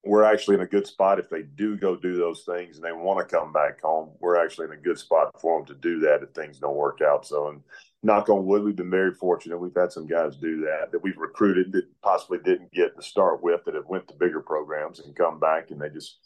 we're 0.03 0.23
actually 0.23 0.55
in 0.55 0.61
a 0.61 0.67
good 0.67 0.87
spot 0.87 1.19
if 1.19 1.29
they 1.29 1.43
do 1.43 1.77
go 1.77 1.95
do 1.95 2.15
those 2.15 2.43
things 2.43 2.77
and 2.77 2.85
they 2.85 2.91
want 2.91 3.19
to 3.19 3.35
come 3.35 3.53
back 3.53 3.81
home. 3.81 4.09
We're 4.19 4.43
actually 4.43 4.65
in 4.65 4.73
a 4.73 4.77
good 4.77 4.97
spot 4.97 5.39
for 5.39 5.59
them 5.59 5.67
to 5.67 5.75
do 5.75 5.99
that 5.99 6.23
if 6.23 6.29
things 6.29 6.59
don't 6.59 6.75
work 6.75 7.01
out. 7.01 7.25
So 7.27 7.49
and 7.49 7.61
knock 8.01 8.29
on 8.29 8.45
wood, 8.45 8.63
we've 8.63 8.75
been 8.75 8.89
very 8.89 9.13
fortunate. 9.13 9.57
We've 9.57 9.75
had 9.75 9.91
some 9.91 10.07
guys 10.07 10.37
do 10.37 10.61
that 10.61 10.91
that 10.91 11.03
we've 11.03 11.17
recruited 11.17 11.71
that 11.73 11.85
possibly 12.01 12.39
didn't 12.43 12.71
get 12.71 12.95
to 12.95 13.03
start 13.03 13.43
with 13.43 13.63
that 13.65 13.75
have 13.75 13.87
went 13.87 14.07
to 14.07 14.15
bigger 14.15 14.41
programs 14.41 14.99
and 14.99 15.15
come 15.15 15.39
back 15.39 15.71
and 15.71 15.79
they 15.79 15.89
just, 15.89 16.17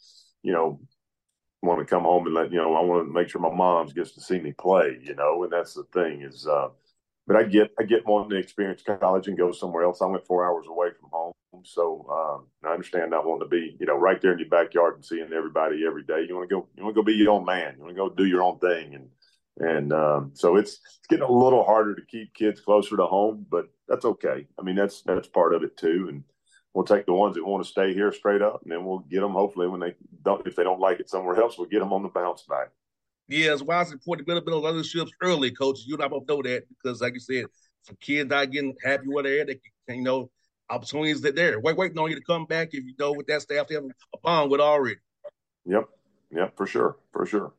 you 0.42 0.52
know, 0.52 0.80
want 1.62 1.80
to 1.80 1.84
come 1.86 2.02
home 2.02 2.26
and 2.26 2.34
let 2.34 2.50
you 2.52 2.58
know. 2.58 2.74
I 2.74 2.80
want 2.82 3.06
to 3.06 3.12
make 3.12 3.28
sure 3.28 3.40
my 3.40 3.54
mom's 3.54 3.92
gets 3.92 4.12
to 4.12 4.20
see 4.20 4.40
me 4.40 4.52
play, 4.52 4.98
you 5.02 5.14
know, 5.14 5.44
and 5.44 5.52
that's 5.52 5.74
the 5.74 5.84
thing 5.92 6.22
is. 6.22 6.46
uh 6.46 6.68
but 7.26 7.36
I 7.36 7.44
get 7.44 7.72
I 7.78 7.84
get 7.84 8.06
wanting 8.06 8.30
to 8.30 8.36
experience 8.36 8.82
college 8.82 9.28
and 9.28 9.38
go 9.38 9.52
somewhere 9.52 9.84
else. 9.84 10.02
I 10.02 10.06
went 10.06 10.26
four 10.26 10.46
hours 10.46 10.66
away 10.68 10.88
from 11.00 11.10
home, 11.12 11.32
so 11.64 12.06
um, 12.10 12.46
I 12.68 12.74
understand 12.74 13.10
not 13.12 13.26
wanting 13.26 13.48
to 13.48 13.50
be 13.50 13.76
you 13.78 13.86
know 13.86 13.96
right 13.96 14.20
there 14.20 14.32
in 14.32 14.40
your 14.40 14.48
backyard 14.48 14.96
and 14.96 15.04
seeing 15.04 15.32
everybody 15.32 15.86
every 15.86 16.02
day. 16.02 16.26
You 16.28 16.36
want 16.36 16.48
to 16.50 16.54
go 16.56 16.68
you 16.76 16.84
want 16.84 16.96
to 16.96 17.02
go 17.02 17.04
be 17.06 17.14
your 17.14 17.32
own 17.32 17.44
man. 17.44 17.74
You 17.76 17.84
want 17.84 17.96
to 17.96 18.02
go 18.02 18.08
do 18.10 18.26
your 18.26 18.42
own 18.42 18.58
thing 18.58 18.94
and 18.94 19.08
and 19.58 19.92
um, 19.92 20.30
so 20.34 20.56
it's 20.56 20.80
it's 20.98 21.06
getting 21.08 21.24
a 21.24 21.30
little 21.32 21.64
harder 21.64 21.94
to 21.94 22.02
keep 22.06 22.34
kids 22.34 22.60
closer 22.60 22.96
to 22.96 23.06
home, 23.06 23.46
but 23.50 23.68
that's 23.88 24.04
okay. 24.04 24.46
I 24.58 24.62
mean, 24.62 24.76
that's 24.76 25.02
that's 25.02 25.28
part 25.28 25.54
of 25.54 25.62
it 25.62 25.76
too. 25.76 26.06
And 26.08 26.24
we'll 26.74 26.84
take 26.84 27.06
the 27.06 27.12
ones 27.12 27.36
that 27.36 27.46
want 27.46 27.64
to 27.64 27.70
stay 27.70 27.92
here 27.92 28.12
straight 28.12 28.42
up, 28.42 28.62
and 28.62 28.72
then 28.72 28.84
we'll 28.84 29.00
get 29.00 29.20
them. 29.20 29.32
Hopefully, 29.32 29.68
when 29.68 29.80
they 29.80 29.94
don't, 30.24 30.46
if 30.46 30.56
they 30.56 30.64
don't 30.64 30.80
like 30.80 31.00
it 31.00 31.10
somewhere 31.10 31.36
else, 31.36 31.58
we'll 31.58 31.68
get 31.68 31.80
them 31.80 31.92
on 31.92 32.02
the 32.02 32.08
bounce 32.08 32.42
back. 32.42 32.70
Yeah, 33.28 33.52
it's 33.52 33.62
why 33.62 33.80
it's 33.82 33.92
important 33.92 34.26
to 34.26 34.30
build 34.30 34.42
a 34.42 34.44
bit 34.44 34.54
of 34.54 34.62
relationships 34.62 35.12
early, 35.22 35.50
coach. 35.52 35.80
You 35.86 35.94
and 35.94 36.04
I 36.04 36.08
both 36.08 36.28
know 36.28 36.42
that 36.42 36.64
because, 36.68 37.00
like 37.00 37.14
you 37.14 37.20
said, 37.20 37.46
some 37.82 37.96
kids 38.00 38.28
not 38.28 38.50
getting 38.50 38.74
happy 38.82 39.06
where 39.06 39.22
they're 39.22 39.40
at, 39.42 39.46
they 39.46 39.60
can, 39.88 39.98
you 39.98 40.02
know, 40.02 40.30
opportunities 40.70 41.20
that 41.22 41.36
there. 41.36 41.60
Wait, 41.60 41.76
waiting 41.76 41.98
on 41.98 42.10
you 42.10 42.16
to 42.16 42.22
come 42.22 42.46
back 42.46 42.68
if 42.72 42.84
you 42.84 42.94
know 42.98 43.12
with 43.12 43.26
that 43.26 43.42
staff 43.42 43.68
they 43.68 43.74
have 43.74 43.84
a 43.84 44.18
bond 44.22 44.50
with 44.50 44.60
already. 44.60 44.96
Yep, 45.66 45.88
yep, 46.30 46.56
for 46.56 46.66
sure, 46.66 46.96
for 47.12 47.26
sure. 47.26 47.52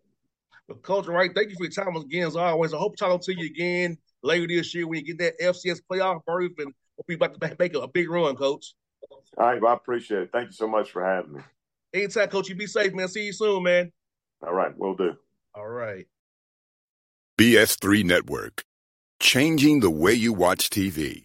But 0.68 0.82
Coach 0.82 1.08
Wright? 1.08 1.32
thank 1.34 1.50
you 1.50 1.56
for 1.56 1.64
your 1.64 1.72
time 1.72 1.96
again 1.96 2.28
as 2.28 2.36
always. 2.36 2.74
I 2.74 2.78
hope 2.78 2.96
talking 2.96 3.20
to 3.20 3.40
you 3.40 3.48
again 3.48 3.98
later 4.24 4.48
this 4.48 4.74
year 4.74 4.88
when 4.88 5.00
you 5.00 5.16
get 5.16 5.18
that 5.20 5.40
FCS 5.40 5.82
playoff 5.90 6.24
berth 6.26 6.52
and 6.58 6.74
hope 6.98 7.06
you 7.10 7.16
about 7.16 7.40
to 7.40 7.56
make 7.60 7.76
a 7.76 7.88
big 7.88 8.10
run, 8.10 8.36
Coach. 8.36 8.74
All 9.38 9.48
right, 9.48 9.62
well, 9.62 9.72
I 9.72 9.76
appreciate 9.76 10.24
it. 10.24 10.30
Thank 10.32 10.48
you 10.48 10.54
so 10.54 10.68
much 10.68 10.92
for 10.92 11.04
having 11.04 11.34
me. 11.34 11.42
Anytime, 11.94 12.30
Coach. 12.30 12.50
You 12.50 12.56
be 12.56 12.68
safe, 12.68 12.94
man. 12.94 13.08
See 13.08 13.26
you 13.26 13.34
soon, 13.34 13.64
man. 13.64 13.92
All 14.46 14.54
right, 14.54 14.72
we'll 14.78 14.96
do. 14.96 15.14
All 15.56 15.68
right. 15.68 16.08
BS3 17.40 18.04
Network, 18.04 18.64
changing 19.20 19.80
the 19.80 19.90
way 19.90 20.14
you 20.14 20.34
watch 20.34 20.70
TV. 20.70 21.24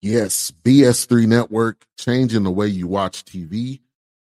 Yes, 0.00 0.52
BS3 0.62 1.26
Network, 1.26 1.84
changing 1.98 2.44
the 2.44 2.50
way 2.50 2.68
you 2.68 2.86
watch 2.86 3.24
TV, 3.24 3.80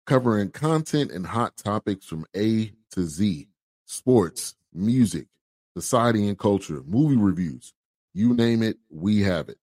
covering 0.06 0.50
content 0.50 1.12
and 1.12 1.26
hot 1.26 1.56
topics 1.56 2.06
from 2.06 2.24
A 2.34 2.72
to 2.92 3.02
Z 3.04 3.48
sports, 3.88 4.54
music, 4.72 5.26
society 5.76 6.28
and 6.28 6.38
culture, 6.38 6.82
movie 6.86 7.16
reviews. 7.16 7.72
You 8.14 8.34
name 8.34 8.62
it, 8.62 8.78
we 8.90 9.22
have 9.22 9.48
it. 9.48 9.58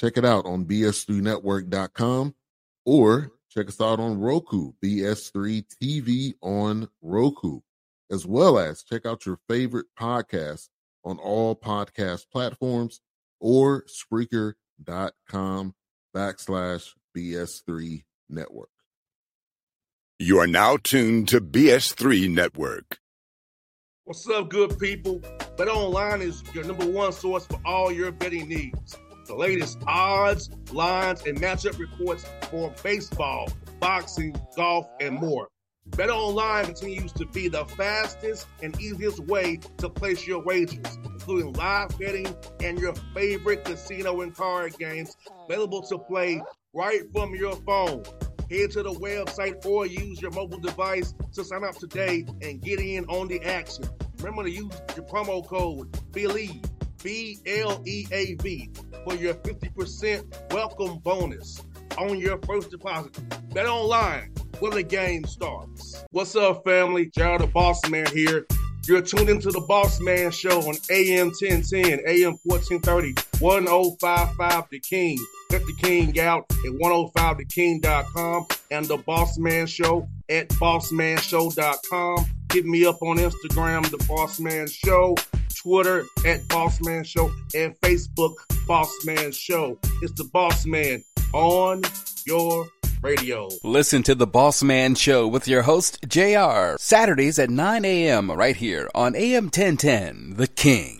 Check 0.00 0.16
it 0.16 0.24
out 0.24 0.46
on 0.46 0.64
bs3network.com 0.64 2.34
or 2.86 3.32
check 3.50 3.68
us 3.68 3.82
out 3.82 4.00
on 4.00 4.18
Roku, 4.18 4.72
BS3 4.82 5.62
TV 5.82 6.32
on 6.40 6.88
Roku, 7.02 7.60
as 8.10 8.24
well 8.24 8.58
as 8.58 8.82
check 8.82 9.04
out 9.04 9.26
your 9.26 9.38
favorite 9.46 9.88
podcast 10.00 10.70
on 11.04 11.18
all 11.18 11.54
podcast 11.54 12.30
platforms 12.32 13.02
or 13.40 13.84
Spreaker.com 13.84 15.74
backslash 16.16 16.94
BS3 17.14 18.04
network. 18.30 18.70
You 20.18 20.38
are 20.38 20.46
now 20.46 20.78
tuned 20.78 21.28
to 21.28 21.42
BS3 21.42 22.30
Network. 22.30 23.00
What's 24.04 24.26
up, 24.30 24.48
good 24.48 24.78
people? 24.78 25.20
Bet 25.58 25.68
Online 25.68 26.22
is 26.22 26.42
your 26.54 26.64
number 26.64 26.86
one 26.86 27.12
source 27.12 27.44
for 27.44 27.60
all 27.66 27.92
your 27.92 28.10
betting 28.12 28.48
needs. 28.48 28.96
The 29.30 29.36
latest 29.36 29.78
odds, 29.86 30.50
lines, 30.72 31.24
and 31.24 31.40
matchup 31.40 31.78
reports 31.78 32.26
for 32.50 32.74
baseball, 32.82 33.48
boxing, 33.78 34.34
golf, 34.56 34.88
and 34.98 35.14
more. 35.14 35.46
Bet 35.86 36.10
Online 36.10 36.64
continues 36.64 37.12
to 37.12 37.26
be 37.26 37.46
the 37.46 37.64
fastest 37.64 38.48
and 38.60 38.78
easiest 38.80 39.20
way 39.20 39.60
to 39.76 39.88
place 39.88 40.26
your 40.26 40.42
wagers, 40.42 40.98
including 41.04 41.52
live 41.52 41.96
betting 41.96 42.26
and 42.60 42.80
your 42.80 42.92
favorite 43.14 43.64
casino 43.64 44.20
and 44.22 44.34
card 44.34 44.76
games 44.78 45.16
available 45.44 45.82
to 45.82 45.96
play 45.96 46.42
right 46.74 47.02
from 47.12 47.32
your 47.32 47.54
phone. 47.54 48.02
Head 48.50 48.72
to 48.72 48.82
the 48.82 48.94
website 48.94 49.64
or 49.64 49.86
use 49.86 50.20
your 50.20 50.32
mobile 50.32 50.58
device 50.58 51.14
to 51.34 51.44
sign 51.44 51.62
up 51.62 51.76
today 51.76 52.26
and 52.42 52.60
get 52.60 52.80
in 52.80 53.04
on 53.04 53.28
the 53.28 53.40
action. 53.44 53.84
Remember 54.18 54.42
to 54.42 54.50
use 54.50 54.82
your 54.96 55.06
promo 55.06 55.46
code 55.46 55.92
BLEAV, 56.10 56.64
B 57.04 57.38
L 57.46 57.80
E 57.86 58.06
A 58.10 58.34
V, 58.34 58.70
for 59.04 59.14
your 59.14 59.34
50% 59.34 60.52
welcome 60.52 60.98
bonus 60.98 61.62
on 61.98 62.18
your 62.18 62.38
first 62.46 62.70
deposit. 62.70 63.18
Bet 63.52 63.66
online 63.66 64.32
where 64.58 64.72
the 64.72 64.82
game 64.82 65.24
starts. 65.24 66.04
What's 66.10 66.36
up, 66.36 66.64
family? 66.64 67.10
Gerald 67.14 67.42
the 67.42 67.46
Boss 67.46 67.88
Man 67.88 68.06
here 68.06 68.46
You're 68.86 69.02
tuned 69.02 69.28
into 69.28 69.50
the 69.50 69.60
Boss 69.60 70.00
Man 70.00 70.30
Show 70.30 70.60
on 70.62 70.74
AM 70.90 71.28
1010, 71.28 72.00
AM 72.06 72.38
1430, 72.44 73.14
1055 73.38 74.64
The 74.70 74.80
King. 74.80 75.18
Let 75.50 75.64
the 75.66 75.74
King 75.74 76.18
out 76.18 76.46
at 76.50 76.72
105theking.com 76.72 78.46
and 78.70 78.86
the 78.86 78.96
Boss 78.96 79.38
Man 79.38 79.66
Show 79.66 80.08
at 80.28 80.48
bossmanshow.com. 80.48 82.26
Hit 82.52 82.64
me 82.64 82.84
up 82.86 83.02
on 83.02 83.18
Instagram, 83.18 83.88
The 83.90 84.04
Boss 84.08 84.40
Man 84.40 84.66
Show, 84.66 85.14
Twitter 85.54 86.04
at 86.24 86.46
Boss 86.48 86.80
Man 86.80 87.04
Show, 87.04 87.30
and 87.54 87.78
Facebook, 87.80 88.34
Boss 88.66 88.92
Man 89.04 89.32
Show. 89.32 89.78
It's 90.02 90.12
the 90.12 90.24
Boss 90.24 90.66
Man 90.66 91.02
on 91.32 91.82
your 92.26 92.66
radio. 93.02 93.48
Listen 93.64 94.02
to 94.04 94.14
the 94.14 94.26
Boss 94.26 94.62
Man 94.62 94.94
Show 94.94 95.26
with 95.26 95.48
your 95.48 95.62
host, 95.62 95.98
JR, 96.06 96.76
Saturdays 96.78 97.38
at 97.38 97.50
9 97.50 97.84
a.m. 97.84 98.30
right 98.30 98.56
here 98.56 98.88
on 98.94 99.14
AM 99.16 99.44
1010, 99.44 100.34
The 100.36 100.46
King. 100.46 100.99